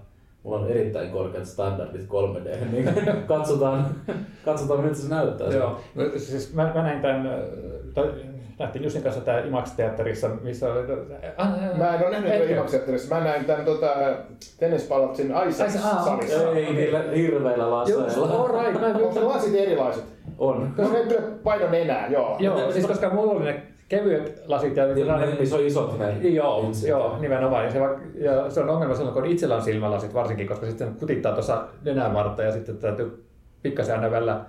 mulla 0.43 0.59
on 0.59 0.69
erittäin 0.69 1.11
korkeat 1.11 1.45
standardit 1.45 2.07
3D, 2.09 2.65
niin 2.71 2.89
katsotaan, 3.27 3.85
katsotaan 4.45 4.79
miltä 4.79 4.95
se 4.95 5.09
näyttää. 5.09 5.47
Joo, 5.47 5.79
no, 5.95 6.03
siis 6.17 6.53
mä, 6.53 6.71
mä 6.75 6.83
näin 6.83 7.01
tämän, 7.01 7.27
äh, 7.27 7.33
tai 7.93 8.11
nähtiin 8.59 8.83
Jussin 8.83 9.03
kanssa 9.03 9.21
tää 9.21 9.39
IMAX-teatterissa, 9.39 10.29
missä 10.41 10.73
oli... 10.73 10.79
äh, 11.39 11.77
Mä 11.77 11.95
en 11.95 12.07
ole 12.07 12.19
nähnyt 12.19 12.49
Imax-teatterissa. 12.49 13.15
Mä 13.15 13.23
näin 13.23 13.45
tämän 13.45 13.65
tota, 13.65 13.87
tennispalatsin 14.59 15.27
se- 15.27 15.33
aa, 15.33 15.43
Isaac-salissa. 15.43 16.51
Ei 16.55 16.73
niillä 16.73 16.99
hirveillä 17.15 17.63
Joo, 17.63 17.71
laseilla. 17.71 18.27
all 18.37 18.47
right, 18.63 18.81
mä 18.81 18.87
Onko 19.07 19.27
lasit 19.29 19.55
erilaiset? 19.55 20.03
On. 20.37 20.73
Koska 20.77 20.93
ne 20.93 20.99
kyllä 21.05 21.21
painon 21.43 21.73
enää, 21.75 22.07
joo. 22.07 22.35
Joo, 22.39 22.71
siis 22.71 22.85
koska 22.87 23.09
mulla 23.09 23.31
oli 23.31 23.43
ne 23.45 23.61
kevyet 23.91 24.41
lasit 24.47 24.75
ja... 24.75 24.85
Niin, 24.87 25.07
ne- 25.07 25.25
Niissä 25.25 25.55
on 25.55 25.65
isot 25.65 25.99
ne 25.99 26.17
Joo, 26.29 26.61
linssit. 26.63 26.89
joo, 26.89 27.17
nimenomaan. 27.19 27.65
Ja 27.65 27.71
se, 27.71 27.79
vaikka- 27.79 28.01
ja 28.15 28.49
se 28.51 28.59
on 28.59 28.69
ongelma 28.69 28.95
silloin, 28.95 29.13
kun 29.13 29.25
itsellä 29.25 29.55
on 29.55 29.61
silmälasit 29.61 30.13
varsinkin, 30.13 30.47
koska 30.47 30.65
sitten 30.65 30.95
kutittaa 30.99 31.33
tuossa 31.33 31.63
nenänvartta 31.85 32.43
ja 32.43 32.51
sitten 32.51 32.77
täytyy 32.77 33.25
pikkasen 33.63 33.95
aina 33.95 34.11
välillä 34.11 34.41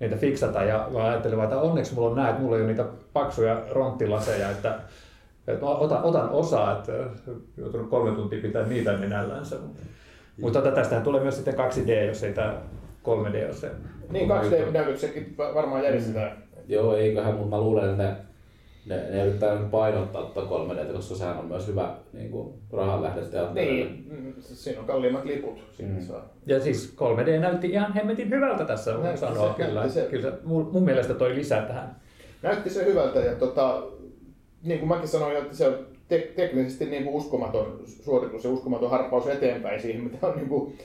niitä 0.00 0.16
fiksata. 0.16 0.62
Ja 0.64 0.88
mä 0.92 1.04
ajattelin 1.04 1.36
vaan, 1.36 1.48
että 1.48 1.60
onneksi 1.60 1.94
mulla 1.94 2.08
on 2.10 2.16
näet, 2.16 2.38
mulla 2.38 2.56
ei 2.56 2.62
ole 2.62 2.68
niitä 2.70 2.84
paksuja 3.12 3.62
ronttilaseja, 3.70 4.50
että, 4.50 4.74
että 5.46 5.64
mä 5.64 5.70
otan, 5.70 6.02
otan 6.02 6.30
osaa, 6.30 6.72
että 6.78 6.92
joutunut 7.56 7.90
kolme 7.90 8.16
tuntia 8.16 8.42
pitää 8.42 8.66
niitä 8.66 8.92
nenällänsä. 8.96 9.56
Mutta 10.40 10.60
tota, 10.62 10.74
tästähän 10.74 11.04
tulee 11.04 11.22
myös 11.22 11.36
sitten 11.36 11.54
2D, 11.54 12.06
jos 12.06 12.22
ei 12.24 12.32
tämä 12.32 12.54
3D 13.06 13.44
ole 13.44 13.52
se. 13.52 13.70
Niin, 14.10 14.30
2D-näytöksetkin 14.30 15.34
varmaan 15.54 15.84
järjestetään. 15.84 16.36
Joo, 16.68 16.96
eiköhän, 16.96 17.34
mutta 17.34 17.56
mä 17.56 17.60
luulen, 17.60 17.90
että 17.90 18.16
ne, 18.86 18.96
ne, 19.10 19.26
yrittää 19.26 19.58
nyt 19.58 19.70
painottaa 19.70 20.22
tuota 20.22 20.74
3D, 20.74 20.92
koska 20.92 21.14
sehän 21.14 21.38
on 21.38 21.44
myös 21.44 21.68
hyvä 21.68 21.96
niin 22.12 22.30
kuin, 22.30 22.54
rahan 22.72 23.02
lähde 23.02 23.22
teatterille. 23.22 23.90
Niin, 23.90 24.06
mm, 24.10 24.32
siinä 24.38 24.80
on 24.80 24.86
kalliimmat 24.86 25.24
liput. 25.24 25.58
Mm. 25.82 26.00
saa. 26.00 26.28
Ja 26.46 26.60
siis 26.60 26.96
3D 26.96 27.40
näytti 27.40 27.70
ihan 27.70 27.92
hemmetin 27.92 28.30
hyvältä 28.30 28.64
tässä, 28.64 28.92
voin 28.92 29.02
Näytti 29.02 29.20
sanoa 29.20 29.54
se, 29.56 29.64
kyllä. 29.64 29.88
se. 29.88 30.06
Kyllä 30.10 30.30
se 30.30 30.36
mun, 30.44 30.70
mun 30.72 30.84
mielestä 30.84 31.14
toi 31.14 31.34
lisää 31.34 31.62
tähän. 31.62 31.96
Näytti 32.42 32.70
se 32.70 32.84
hyvältä 32.84 33.18
ja 33.18 33.34
tota, 33.34 33.82
niin 34.62 34.78
kuin 34.78 34.88
mäkin 34.88 35.08
sanoin, 35.08 35.36
että 35.36 35.56
se 35.56 35.68
on 35.68 35.86
te- 36.08 36.32
teknisesti 36.36 36.86
niin 36.86 37.04
kuin 37.04 37.14
uskomaton 37.14 37.80
suoritus 37.86 38.44
ja 38.44 38.50
uskomaton 38.50 38.90
harppaus 38.90 39.26
eteenpäin 39.26 39.82
siihen, 39.82 40.04
mitä 40.04 40.26
on 40.26 40.36
niin 40.36 40.48
kuin 40.48 40.78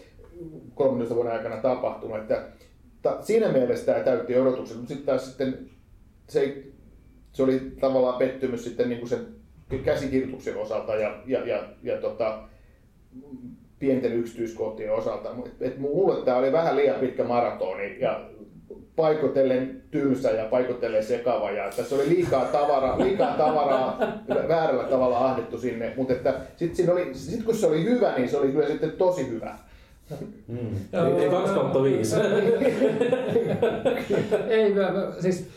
13 0.75 1.15
vuoden 1.15 1.31
aikana 1.31 1.57
tapahtunut. 1.57 2.17
Että, 2.17 2.43
ta, 3.01 3.17
siinä 3.21 3.51
mielessä 3.51 3.85
tämä 3.85 4.03
täytti 4.03 4.39
odotukset, 4.39 4.77
mutta 4.77 4.87
sitten 4.93 5.05
taas 5.05 5.25
sitten 5.25 5.69
se, 6.27 6.39
ei, 6.39 6.73
se 7.31 7.43
oli 7.43 7.71
tavallaan 7.79 8.17
pettymys 8.17 8.63
sitten 8.63 8.89
niin 8.89 8.99
kuin 8.99 9.09
sen 9.09 9.27
käsikirjoituksen 9.83 10.57
osalta 10.57 10.95
ja, 10.95 11.21
ja, 11.25 11.47
ja, 11.47 11.63
ja 11.83 11.97
tota, 11.97 12.39
pienten 13.79 14.13
yksityiskohtien 14.13 14.93
osalta. 14.93 15.29
Et, 15.45 15.61
et 15.61 15.79
mulle 15.79 16.25
tämä 16.25 16.37
oli 16.37 16.51
vähän 16.51 16.75
liian 16.75 16.99
pitkä 16.99 17.23
maratoni 17.23 17.99
ja 17.99 18.29
paikotellen 18.95 19.81
tylsä 19.91 20.31
ja 20.31 20.45
paikotellen 20.45 21.03
sekava. 21.03 21.51
Ja 21.51 21.69
tässä 21.75 21.95
oli 21.95 22.09
liikaa 22.09 22.45
tavaraa, 22.45 22.99
liikaa 22.99 23.33
tavaraa 23.37 23.99
väärällä 24.47 24.83
tavalla 24.83 25.17
ahdettu 25.17 25.57
sinne, 25.57 25.93
mutta 25.97 26.13
että 26.13 26.33
sit, 26.57 26.75
siinä 26.75 26.93
oli, 26.93 27.09
sit 27.13 27.43
kun 27.43 27.55
se 27.55 27.67
oli 27.67 27.83
hyvä, 27.83 28.13
niin 28.17 28.29
se 28.29 28.37
oli 28.37 28.51
kyllä 28.51 28.67
sitten 28.67 28.91
tosi 28.91 29.29
hyvä. 29.29 29.57
Mm. 30.47 30.57
Ei, 30.93 31.23
ei 31.23 31.29
2 31.29 31.53
kautta 31.53 31.83
5. 31.83 32.15
Ei, 34.49 34.73
mä, 34.73 34.91
mä, 34.91 35.11
siis 35.19 35.47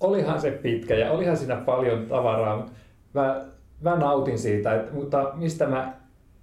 olihan 0.00 0.40
se 0.40 0.50
pitkä 0.50 0.94
ja 0.94 1.10
olihan 1.10 1.36
siinä 1.36 1.56
paljon 1.56 2.06
tavaraa. 2.06 2.70
Mä, 3.14 3.44
mä 3.80 3.96
nautin 3.96 4.38
siitä, 4.38 4.74
että, 4.74 4.92
mutta 4.92 5.32
mistä 5.34 5.66
mä 5.66 5.94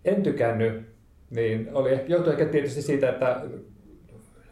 en 0.05 0.23
tykännyt, 0.23 0.93
niin 1.29 1.69
oli, 1.73 1.99
johtui 2.07 2.33
ehkä 2.33 2.45
tietysti 2.45 2.81
siitä, 2.81 3.09
että 3.09 3.41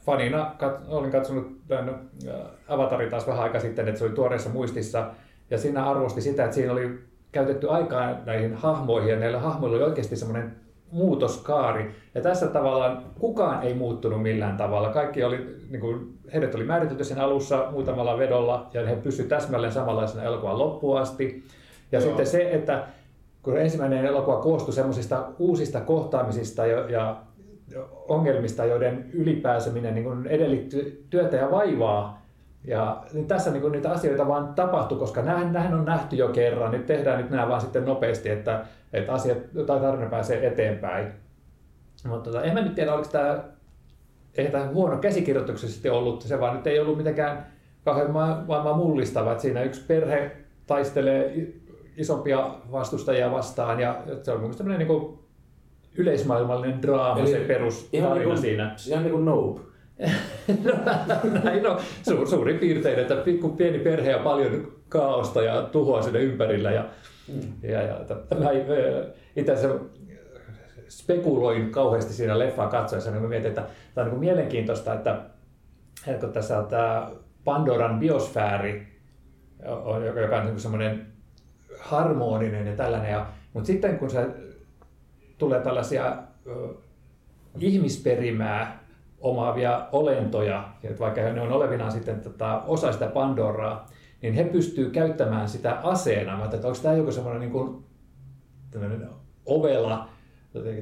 fanina 0.06 0.56
kat, 0.58 0.82
olin 0.88 1.12
katsonut 1.12 1.68
tämän 1.68 1.90
äh, 2.28 2.36
Avatarin 2.68 3.10
taas 3.10 3.28
vähän 3.28 3.44
aikaa 3.44 3.62
sitten, 3.62 3.88
että 3.88 4.00
se 4.00 4.06
oli 4.06 4.14
tuoreessa 4.14 4.50
muistissa, 4.50 5.12
ja 5.50 5.58
siinä 5.58 5.90
arvosti 5.90 6.22
sitä, 6.22 6.44
että 6.44 6.56
siinä 6.56 6.72
oli 6.72 7.00
käytetty 7.32 7.70
aikaa 7.70 8.22
näihin 8.26 8.54
hahmoihin, 8.54 9.10
ja 9.10 9.20
näillä 9.20 9.40
hahmoilla 9.40 9.78
oli 9.78 9.86
oikeasti 9.86 10.16
semmoinen 10.16 10.56
muutoskaari. 10.92 11.92
Ja 12.16 12.22
tässä 12.22 12.48
tavallaan 12.48 13.04
kukaan 13.20 13.64
ei 13.64 13.74
muuttunut 13.74 14.22
millään 14.22 14.58
tavalla. 14.58 14.90
Kaikki 14.90 15.24
oli, 15.24 15.58
niin 15.70 15.80
kuin, 15.82 16.14
heidät 16.34 16.56
oli 16.56 16.64
määritelty 16.64 17.04
sen 17.04 17.20
alussa 17.20 17.68
muutamalla 17.72 18.18
vedolla, 18.18 18.70
ja 18.74 18.88
he 18.88 18.96
pysyivät 18.96 19.30
täsmälleen 19.30 19.74
samanlaisena 19.74 20.24
elokuvan 20.24 20.60
loppuun 20.60 21.00
asti. 21.00 21.44
Ja 21.92 22.00
Joo. 22.00 22.08
sitten 22.08 22.28
se, 22.28 22.52
että 22.52 22.84
kun 23.44 23.58
ensimmäinen 23.58 24.06
elokuva 24.06 24.42
koostui 24.42 24.74
semmoisista 24.74 25.28
uusista 25.40 25.82
kohtaamisista 25.82 26.66
ja, 26.66 26.90
ja 26.90 27.22
ongelmista, 28.08 28.66
joiden 28.66 29.10
ylipääseminen 29.14 29.96
niin 29.96 30.28
edellytti 30.28 31.06
työtä 31.10 31.38
ja 31.38 31.52
vaivaa. 31.52 32.21
Ja 32.64 33.04
niin 33.14 33.28
tässä 33.28 33.52
niin 33.52 33.62
kuin 33.62 33.72
niitä 33.72 33.92
asioita 33.92 34.28
vaan 34.28 34.54
tapahtui, 34.54 34.98
koska 34.98 35.22
nämähän, 35.22 35.54
nämähän 35.54 35.80
on 35.80 35.86
nähty 35.86 36.16
jo 36.16 36.28
kerran. 36.28 36.72
Nyt 36.72 36.86
tehdään 36.86 37.22
nyt 37.22 37.30
nämä 37.30 37.50
vaan 37.50 37.62
sitten 37.62 37.86
nopeasti, 37.86 38.30
että, 38.30 38.66
että 38.94 39.14
asiat 39.14 39.38
tai 39.68 39.80
tarina 39.80 40.10
pääsee 40.10 40.48
eteenpäin. 40.48 41.12
Mutta 42.08 42.32
tota, 42.32 42.44
en 42.44 42.54
mä 42.54 42.62
nyt 42.62 42.76
tiedä, 42.76 42.94
oliko 42.94 43.10
tämä, 43.12 43.44
ei 44.36 44.52
tämä 44.52 44.68
huono 44.68 44.98
käsikirjoituksellisesti 44.98 45.90
ollut, 45.90 46.22
se 46.22 46.40
vaan 46.40 46.56
nyt 46.56 46.68
ei 46.68 46.80
ollut 46.80 46.98
mitenkään 46.98 47.46
kauhean 47.86 48.12
maailman 48.12 48.78
mullistava. 48.78 49.32
Että 49.32 49.42
siinä 49.42 49.64
yksi 49.64 49.82
perhe 49.88 50.32
taistelee 50.68 51.34
isompia 51.98 52.56
vastustajia 52.72 53.32
vastaan 53.32 53.80
ja 53.80 54.04
se 54.22 54.32
on 54.32 54.38
mun 54.38 54.42
mielestä 54.42 54.64
tämmöinen 54.64 54.88
niin 54.88 55.00
kuin 55.00 55.20
yleismaailmallinen 55.96 56.82
draama, 56.82 57.22
Eli 57.22 57.32
se 57.32 57.40
perustarina 57.40 58.08
ihan 58.08 58.18
niin 58.18 58.28
kuin, 58.28 58.38
siinä. 58.38 58.76
Ihan 58.88 59.04
niin 59.04 59.12
kuin 59.12 59.26
Nope. 59.26 59.71
No, 60.64 60.74
näin 61.44 61.68
on 61.68 61.80
su, 62.04 62.26
suurin 62.26 62.60
piirtein, 62.60 63.00
että 63.00 63.16
pikku 63.16 63.50
pieni 63.50 63.80
perhe 63.80 64.12
ja 64.12 64.20
paljon 64.20 64.72
kaaosta 64.90 65.42
ja 65.42 65.62
tuhoa 65.62 66.02
sinne 66.02 66.20
ympärillä. 66.20 66.72
Ja, 66.72 66.86
mm. 67.28 67.54
ja, 67.62 67.82
ja 67.82 68.00
mä 68.40 68.50
ö, 68.70 69.14
itse 69.36 69.52
asiassa 69.52 69.80
spekuloin 70.90 71.72
kauheasti 71.72 72.14
siinä 72.14 72.40
leffaa 72.40 72.68
katsoessa, 72.68 73.12
niin 73.12 73.22
mä 73.22 73.30
mietin, 73.30 73.50
että 73.50 73.62
tämä 73.62 74.06
on 74.06 74.06
niin 74.06 74.20
kuin 74.20 74.20
mielenkiintoista, 74.20 74.94
että, 74.94 75.22
että 76.08 76.26
kun 76.26 76.34
tässä 76.34 76.60
on 76.60 76.68
tämä 76.68 77.12
Pandoran 77.44 78.00
biosfääri, 78.00 78.88
joka 80.22 80.38
on 80.38 80.46
niin 80.46 80.60
semmoinen 80.60 81.08
harmoninen 81.80 82.68
ja 82.68 82.76
tällainen, 82.76 83.12
ja, 83.12 83.26
mutta 83.54 83.68
sitten 83.68 84.00
kun 84.00 84.10
se 84.10 84.28
tulee 85.38 85.60
tällaisia 85.60 86.18
ihmisperimää 87.60 88.81
omaavia 89.22 89.88
olentoja, 89.92 90.64
että 90.84 91.00
vaikka 91.00 91.22
ne 91.22 91.42
on 91.42 91.52
olevinaan 91.52 91.92
sitten 91.92 92.20
tota, 92.20 92.62
osa 92.68 92.92
sitä 92.92 93.08
Pandoraa, 93.08 93.88
niin 94.22 94.34
he 94.34 94.44
pystyy 94.44 94.90
käyttämään 94.90 95.50
sitä 95.50 95.78
aseena. 95.84 96.38
Mä 96.38 96.46
että 96.46 96.68
onko 96.68 96.80
tämä 96.84 96.96
joku 96.96 97.12
semmoinen 97.12 97.52
niin 97.52 97.84
tämmöinen 98.72 99.10
ovela 99.46 100.08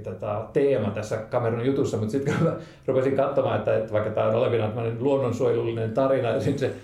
tätä 0.03 0.45
teema 0.53 0.89
tässä 0.89 1.17
Cameronin 1.31 1.67
jutussa, 1.67 1.97
mutta 1.97 2.11
sitten 2.11 2.33
kun 2.39 2.51
rupesin 2.87 3.15
katsomaan, 3.15 3.57
että, 3.57 3.77
että 3.77 3.93
vaikka 3.93 4.09
tämä 4.09 4.27
on 4.27 4.35
olevina 4.35 4.71
luonnonsuojelullinen 4.99 5.93
tarina, 5.93 6.39
sitten 6.39 6.69
se 6.69 6.75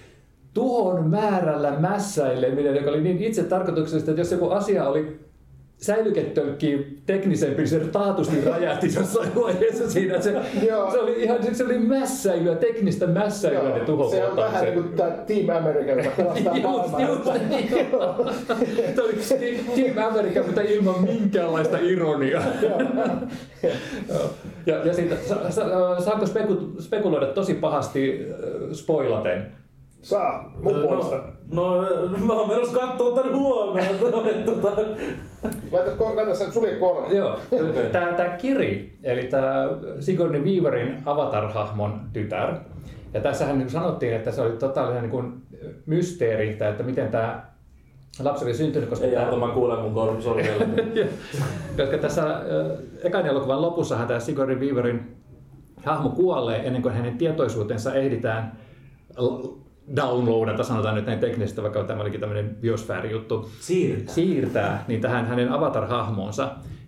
tuhon 0.53 1.09
määrällä 1.09 1.79
mässäileminen, 1.79 2.75
joka 2.75 2.89
oli 2.89 3.01
niin 3.01 3.23
itse 3.23 3.43
tarkoituksellista, 3.43 4.11
että 4.11 4.21
jos 4.21 4.31
joku 4.31 4.49
asia 4.49 4.87
oli 4.87 5.24
säilyketölkki 5.77 6.97
teknisempi, 7.05 7.57
niin 7.57 7.67
se 7.67 7.79
taatusti 7.79 8.41
räjähti 8.41 8.88
jossain 8.95 9.35
vaiheessa 9.35 9.89
siinä. 9.89 10.21
Se, 10.21 10.41
Joo. 10.67 10.91
se 10.91 10.99
oli 10.99 11.23
ihan 11.23 11.55
se 11.55 11.65
oli 11.65 11.79
mässäilyä, 11.79 12.55
teknistä 12.55 13.07
mässäilyä 13.07 13.77
ne 13.77 13.85
Se 14.09 14.25
on 14.25 14.35
vähän 14.35 14.63
niin 14.63 14.73
kuin 14.73 14.93
tämä 14.93 15.11
Team 15.11 15.63
America, 15.63 15.91
joka 15.91 16.11
pelastaa 16.11 17.01
Just, 17.01 17.25
just, 17.25 17.49
niin. 17.49 17.69
Tämä 18.95 19.07
oli 19.07 19.15
Team 19.75 20.11
America, 20.11 20.43
mutta 20.43 20.61
ilman 20.61 21.03
minkäänlaista 21.03 21.77
ironiaa. 21.77 22.43
Joo. 22.61 22.79
ja, 24.65 24.85
ja 24.85 24.93
siitä, 24.93 25.15
sa, 25.27 25.51
sa, 25.51 26.01
saanko 26.01 26.25
speku, 26.25 26.57
spekuloida 26.79 27.25
tosi 27.25 27.53
pahasti 27.53 28.27
äh, 28.29 28.71
spoilaten? 28.71 29.51
Saa, 30.01 30.53
mun 30.63 30.73
puolesta. 30.81 31.34
No, 31.51 31.81
no, 31.81 32.17
mä 32.25 32.34
oon 32.34 32.47
menossa 32.49 32.79
kattoo 32.79 33.12
tän 33.12 33.36
huomenna. 33.36 33.99
tota, 34.45 34.71
Laita, 35.71 36.15
laita 36.15 36.36
sen 36.36 36.51
sulje 36.51 36.75
korva. 36.75 37.08
Joo, 37.13 37.39
tämä, 37.91 38.13
tämä 38.13 38.29
Kiri, 38.29 38.97
eli 39.03 39.23
tämä 39.23 39.69
Sigourney 39.99 40.41
Weaverin 40.43 40.97
Avatar-hahmon 41.05 41.99
tytär. 42.13 42.55
Ja 43.13 43.21
tässähän 43.21 43.58
niin 43.58 43.69
sanottiin, 43.69 44.13
että 44.13 44.31
se 44.31 44.41
oli 44.41 44.51
totaalinen 44.51 45.01
niin 45.01 45.12
kuin 45.12 45.34
mysteeri, 45.86 46.49
että 46.49 46.69
että 46.69 46.84
miten 46.84 47.08
tämä 47.12 47.43
lapsi 48.23 48.45
oli 48.45 48.53
syntynyt, 48.53 48.89
koska 48.89 49.05
Ei 49.05 49.12
tämä- 49.12 49.25
auta, 49.25 49.38
mä 49.38 49.53
kuulen 49.53 49.79
mun 49.79 49.93
kor- 49.93 50.21
sormilla. 50.21 50.65
Koska 51.77 51.97
tässä 51.97 52.41
ekan 53.03 53.25
elokuvan 53.25 53.62
lopussahan 53.62 54.08
tämä 54.08 54.19
Sigourney 54.19 54.60
Weaverin 54.60 55.15
hahmo 55.86 56.10
kuolee 56.10 56.67
ennen 56.67 56.81
kuin 56.81 56.93
hänen 56.93 57.17
tietoisuutensa 57.17 57.93
ehditään 57.93 58.58
downloadata, 59.95 60.63
sanotaan 60.63 60.95
nyt 60.95 61.05
näin 61.05 61.19
teknisesti, 61.19 61.61
vaikka 61.61 61.83
tämä 61.83 62.01
olikin 62.01 62.19
tämmöinen 62.19 62.57
biosfäärijuttu, 62.61 63.49
Siirtää. 63.59 64.13
siirtää 64.13 64.83
niin 64.87 65.01
tähän 65.01 65.25
hänen 65.25 65.51
avatar-hahmoonsa, 65.51 66.43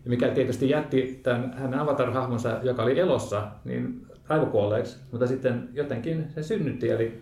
ja 0.05 0.09
mikä 0.09 0.27
tietysti 0.27 0.69
jätti 0.69 1.19
tämän 1.23 1.53
hänen 1.57 1.79
avatar-hahmonsa, 1.79 2.59
joka 2.63 2.83
oli 2.83 2.99
elossa, 2.99 3.47
niin 3.65 4.07
aivokuolleeksi, 4.29 4.97
mutta 5.11 5.27
sitten 5.27 5.69
jotenkin 5.73 6.27
se 6.35 6.43
synnytti, 6.43 6.89
eli 6.89 7.19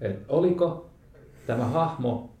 että 0.00 0.24
oliko 0.28 0.90
tämä 1.46 1.64
hahmo 1.64 2.36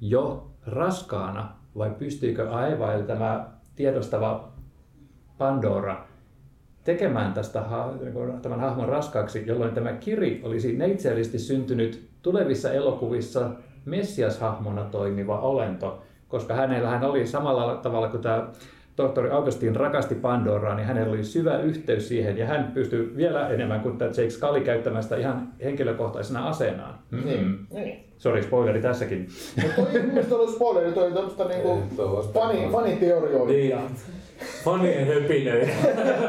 jo 0.00 0.50
raskaana 0.66 1.56
vai 1.78 1.90
pystyykö 1.90 2.50
aiva, 2.50 2.92
eli 2.92 3.02
tämä 3.02 3.50
tiedostava 3.76 4.52
Pandora, 5.38 6.04
tekemään 6.84 7.32
tästä 7.32 7.64
tämän 8.42 8.60
hahmon 8.60 8.88
raskaaksi, 8.88 9.44
jolloin 9.46 9.74
tämä 9.74 9.92
Kiri 9.92 10.40
olisi 10.44 10.76
neitseellisesti 10.76 11.38
syntynyt 11.38 12.11
tulevissa 12.22 12.72
elokuvissa 12.72 13.50
Messias-hahmona 13.84 14.84
toimiva 14.84 15.40
olento, 15.40 16.02
koska 16.28 16.54
hänellähän 16.54 17.04
oli 17.04 17.26
samalla 17.26 17.76
tavalla 17.76 18.08
kuin 18.08 18.22
tämä 18.22 18.48
tohtori 18.96 19.30
Augustin 19.30 19.76
rakasti 19.76 20.14
Pandoraa, 20.14 20.74
niin 20.74 20.86
hänellä 20.86 21.12
oli 21.12 21.24
syvä 21.24 21.58
yhteys 21.58 22.08
siihen 22.08 22.38
ja 22.38 22.46
hän 22.46 22.70
pystyi 22.74 23.16
vielä 23.16 23.48
enemmän 23.48 23.80
kuin 23.80 23.98
tämä 23.98 24.08
Jake 24.08 24.30
Scully 24.30 24.60
käyttämään 24.60 25.02
sitä 25.02 25.16
ihan 25.16 25.48
henkilökohtaisena 25.64 26.48
aseenaan. 26.48 26.98
Mm-hmm. 27.10 27.28
Niin. 27.28 27.66
niin. 27.70 28.04
Sori, 28.18 28.42
spoileri 28.42 28.82
tässäkin. 28.82 29.28
Mutta 29.62 29.76
toi 29.76 29.86
ei 29.94 30.02
mun 30.02 30.10
mielestä 30.10 30.34
ollut 30.34 30.54
spoileri, 30.54 30.92
toi 30.92 31.06
oli 31.06 31.14
tämmöstä 31.14 31.44
niinku 31.44 31.82
fani, 32.34 32.68
faniteorioita. 32.72 33.52
Niin. 33.52 33.78
Fanien 34.64 35.06
höpinöitä. 35.06 35.72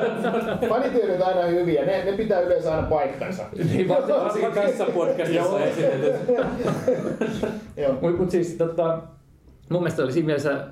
Faniteoriat 0.69 1.21
on 1.21 1.28
aina 1.28 1.47
hyviä, 1.47 1.86
ne, 1.86 2.04
ne 2.06 2.17
pitää 2.17 2.41
yleensä 2.41 2.76
aina 2.76 2.88
paikkansa. 2.88 3.43
niin, 3.71 3.88
Varsinkin 3.88 4.52
tässä 4.52 4.86
podcastissa 4.95 5.60
esitetyt. 5.60 6.13
Mutta 8.02 8.17
mut 8.17 8.32
siis 8.32 8.54
tota, 8.54 9.02
mun 9.69 9.82
mielestä 9.82 10.04
oli 10.04 10.12
siinä 10.12 10.26
mielessä, 10.26 10.67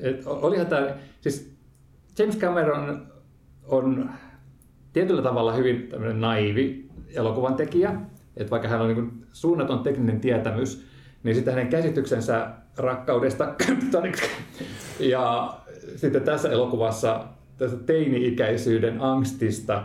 että 0.00 0.30
olihan 0.30 0.66
tämä, 0.66 0.88
siis 1.20 1.54
James 2.18 2.38
Cameron 2.38 3.06
on 3.64 4.10
tietyllä 4.92 5.22
tavalla 5.22 5.52
hyvin 5.52 5.88
tämmöinen 5.88 6.20
naivi 6.20 6.88
elokuvan 7.14 7.54
tekijä, 7.54 7.94
että 8.36 8.50
vaikka 8.50 8.68
hän 8.68 8.80
on 8.80 8.88
niin 8.88 9.26
suunnaton 9.32 9.78
tekninen 9.78 10.20
tietämys, 10.20 10.86
niin 11.22 11.34
sitten 11.34 11.54
hänen 11.54 11.68
käsityksensä 11.68 12.50
rakkaudesta 12.76 13.54
ja 15.00 15.54
sitten 15.96 16.22
tässä 16.22 16.48
elokuvassa 16.48 17.24
tästä 17.58 17.76
teini-ikäisyyden 17.76 19.00
angstista, 19.00 19.84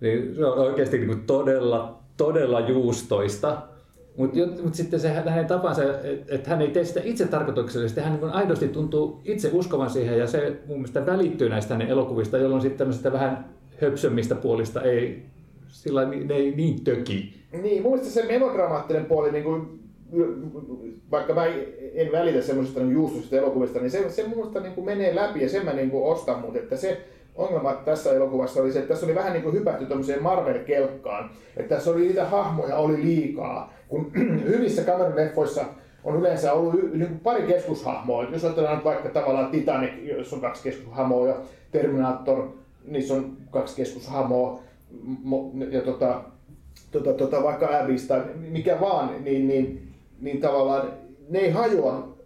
niin 0.00 0.34
se 0.34 0.44
on 0.44 0.58
oikeasti 0.58 0.98
niin 0.98 1.26
todella, 1.26 2.00
todella 2.16 2.60
juustoista. 2.60 3.62
Mutta 4.16 4.36
mut 4.62 4.74
sitten 4.74 5.00
se 5.00 5.08
hänen 5.08 5.46
tapansa, 5.46 5.82
että 5.82 6.34
et 6.34 6.46
hän 6.46 6.62
ei 6.62 6.68
tee 6.68 6.84
sitä 6.84 7.00
itse 7.04 7.26
tarkoituksellisesti, 7.26 8.00
hän 8.00 8.12
niin 8.20 8.30
aidosti 8.30 8.68
tuntuu 8.68 9.20
itse 9.24 9.50
uskovan 9.52 9.90
siihen 9.90 10.18
ja 10.18 10.26
se 10.26 10.56
mun 10.66 10.76
mielestä 10.76 11.06
välittyy 11.06 11.48
näistä 11.48 11.74
hänen 11.74 11.88
elokuvista, 11.88 12.38
jolloin 12.38 12.62
sitten 12.62 12.78
tämmöistä 12.78 13.12
vähän 13.12 13.54
höpsömmistä 13.80 14.34
puolista 14.34 14.82
ei, 14.82 15.22
sillä 15.68 16.04
ne 16.04 16.34
ei 16.34 16.54
niin 16.56 16.84
töki. 16.84 17.34
Niin, 17.62 17.82
mun 17.82 17.92
mielestä 17.92 18.20
se 18.20 18.26
melodramaattinen 18.26 19.04
puoli, 19.04 19.32
niin 19.32 19.44
kuin, 19.44 19.80
vaikka 21.10 21.34
mä 21.34 21.46
en 21.94 22.12
välitä 22.12 22.42
semmoisesta 22.42 22.80
niin 22.80 22.98
elokuvista, 23.32 23.78
niin 23.78 23.90
se, 23.90 24.10
se 24.10 24.28
mun 24.28 24.52
niin 24.62 24.74
kuin 24.74 24.84
menee 24.84 25.14
läpi 25.14 25.42
ja 25.42 25.48
sen 25.48 25.64
mä 25.64 25.72
niin 25.72 25.90
kuin 25.90 26.04
ostan, 26.04 26.40
mutta 26.40 26.58
että 26.58 26.76
se 26.76 27.00
ongelma 27.34 27.72
tässä 27.72 28.12
elokuvassa 28.12 28.62
oli 28.62 28.72
se, 28.72 28.78
että 28.78 28.88
tässä 28.88 29.06
oli 29.06 29.14
vähän 29.14 29.32
niin 29.32 29.42
kuin 29.42 29.54
hypätty 29.54 29.86
tämmöiseen 29.86 30.22
Marvel-kelkkaan, 30.22 31.30
että 31.56 31.74
tässä 31.74 31.90
oli 31.90 32.00
niitä 32.00 32.24
hahmoja 32.24 32.76
oli 32.76 33.02
liikaa, 33.02 33.74
kun 33.94 34.12
hyvissä 34.52 34.82
Cameron-leffoissa 34.82 35.64
on 36.04 36.20
yleensä 36.20 36.52
ollut 36.52 36.74
y- 36.74 36.90
niin 36.98 37.08
kuin 37.08 37.20
pari 37.20 37.42
keskushahmoa. 37.42 38.24
Jos 38.24 38.42
nyt 38.42 38.84
vaikka 38.84 39.08
tavallaan 39.08 39.50
Titanic, 39.50 39.92
jossa 40.18 40.36
on 40.36 40.42
kaksi 40.42 40.62
keskushahmoa, 40.62 41.28
ja 41.28 41.36
Terminator, 41.70 42.48
niissä 42.86 43.14
on 43.14 43.36
kaksi 43.50 43.76
keskushahmoa, 43.76 44.60
mo- 45.04 45.64
ja 45.70 45.80
tota, 45.80 46.22
tota, 46.90 47.12
tota, 47.12 47.42
vaikka 47.42 47.78
Abyss 47.80 48.06
tai 48.06 48.22
mikä 48.50 48.80
vaan, 48.80 49.24
niin, 49.24 49.48
niin, 49.48 49.88
niin 50.20 50.40
tavallaan 50.40 50.92
ne 51.30 51.38
ei 51.38 51.50
hajoa 51.50 52.16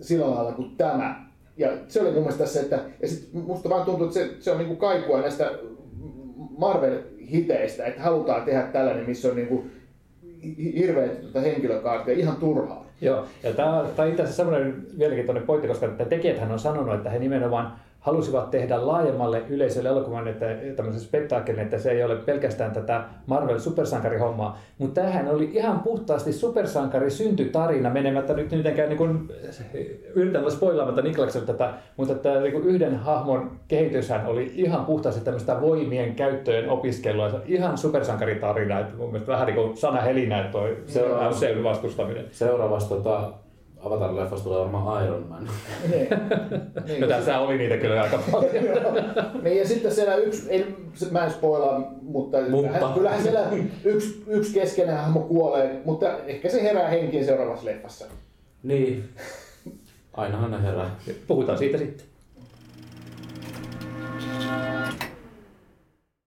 sillä 0.00 0.30
lailla 0.30 0.52
kuin 0.52 0.76
tämä. 0.76 1.24
Ja 1.56 1.70
se 1.88 2.00
oli 2.00 2.10
mun 2.10 2.20
mielestä 2.20 2.44
tässä, 2.44 2.60
että 2.60 2.80
ja 3.02 3.08
sit 3.08 3.28
musta 3.32 3.68
vaan 3.68 3.84
tuntuu, 3.84 4.06
että 4.06 4.20
se, 4.20 4.30
se 4.40 4.50
on 4.50 4.58
niinku 4.58 4.76
kaikua 4.76 5.20
näistä 5.20 5.50
Marvel-hiteistä, 6.58 7.86
että 7.86 8.02
halutaan 8.02 8.42
tehdä 8.42 8.62
tällainen, 8.62 9.06
missä 9.06 9.28
on 9.28 9.36
niinku 9.36 9.64
hirveät 10.74 11.22
tota 11.22 11.40
henkilökaartia 11.40 12.14
ihan 12.14 12.36
turhaa. 12.36 12.86
Joo, 13.00 13.24
ja 13.42 13.52
tämä 13.52 13.84
tämä 13.96 14.06
on 14.06 14.10
itse 14.10 14.22
asiassa 14.22 14.44
semmoinen 14.44 14.86
mielenkiintoinen 14.96 15.42
pointti, 15.42 15.68
koska 15.68 15.86
että 15.86 16.04
tekijäthän 16.04 16.52
on 16.52 16.58
sanonut, 16.58 16.94
että 16.94 17.10
he 17.10 17.18
nimenomaan 17.18 17.72
halusivat 18.04 18.50
tehdä 18.50 18.86
laajemmalle 18.86 19.42
yleisölle 19.48 19.88
elokuvan, 19.88 20.28
että 20.28 20.46
tämmöisen 20.76 21.00
spektaakkelin, 21.02 21.60
että 21.60 21.78
se 21.78 21.90
ei 21.90 22.04
ole 22.04 22.16
pelkästään 22.16 22.72
tätä 22.72 23.04
Marvel 23.26 23.58
supersankarihommaa, 23.58 24.58
mutta 24.78 25.00
tämähän 25.00 25.28
oli 25.28 25.50
ihan 25.52 25.80
puhtaasti 25.80 26.32
supersankari 26.32 27.10
syntytarina 27.10 27.90
menemättä 27.90 28.34
nyt 28.34 28.50
mitenkään 28.50 28.88
niin 28.88 28.98
kuin, 28.98 29.28
yritän 30.14 30.40
olla 30.40 30.50
spoilaamatta 30.50 31.02
Niklakselle 31.02 31.46
tätä, 31.46 31.74
mutta 31.96 32.14
että 32.14 32.40
niin 32.40 32.52
kuin 32.52 32.64
yhden 32.64 32.96
hahmon 32.96 33.50
kehityshän 33.68 34.26
oli 34.26 34.52
ihan 34.54 34.84
puhtaasti 34.84 35.24
tämmöistä 35.24 35.60
voimien 35.60 36.14
käyttöön 36.14 36.68
opiskelua, 36.68 37.40
ihan 37.46 37.78
supersankaritarina, 37.78 38.80
että 38.80 38.96
mun 38.96 39.10
mielestä 39.10 39.32
vähän 39.32 39.46
niin 39.46 39.56
kuin 39.56 39.76
sana 39.76 40.00
helinä, 40.00 40.48
toi 40.52 40.76
Seuraava. 40.86 41.30
MCUn 41.30 41.64
vastustaminen. 41.64 42.24
Seuraavasta 42.30 42.94
tota, 42.94 43.32
Avatar-leffasta 43.84 44.44
tulee 44.44 44.60
varmaan 44.60 45.04
Iron 45.04 45.26
Man. 45.28 45.48
niin. 45.90 46.08
niin. 46.86 47.00
No 47.00 47.06
tässä 47.06 47.38
oli 47.38 47.58
niitä 47.58 47.76
kyllä 47.76 48.02
aika 48.02 48.18
paljon. 48.32 48.64
niin 49.42 49.58
ja 49.58 49.68
sitten 49.68 49.92
siellä 49.94 50.16
yksi, 50.16 50.50
ei, 50.50 50.66
mä 51.10 51.24
en 51.24 51.30
spoilaa, 51.30 51.92
mutta, 52.02 52.38
mutta. 52.50 52.72
Hän, 52.72 52.94
kyllähän 52.94 53.22
siellä 53.22 53.40
yksi, 53.84 54.24
yksi 54.26 54.54
keskeinen 54.54 54.96
hahmo 54.96 55.20
kuolee, 55.20 55.80
mutta 55.84 56.18
ehkä 56.18 56.48
se 56.48 56.62
herää 56.62 56.88
henkiin 56.88 57.24
seuraavassa 57.24 57.66
leffassa. 57.66 58.06
Niin. 58.62 59.08
Ainahan 60.14 60.50
ne 60.50 60.62
herää. 60.62 60.90
Puhutaan 61.26 61.58
siitä 61.58 61.78
sitten. 61.78 62.06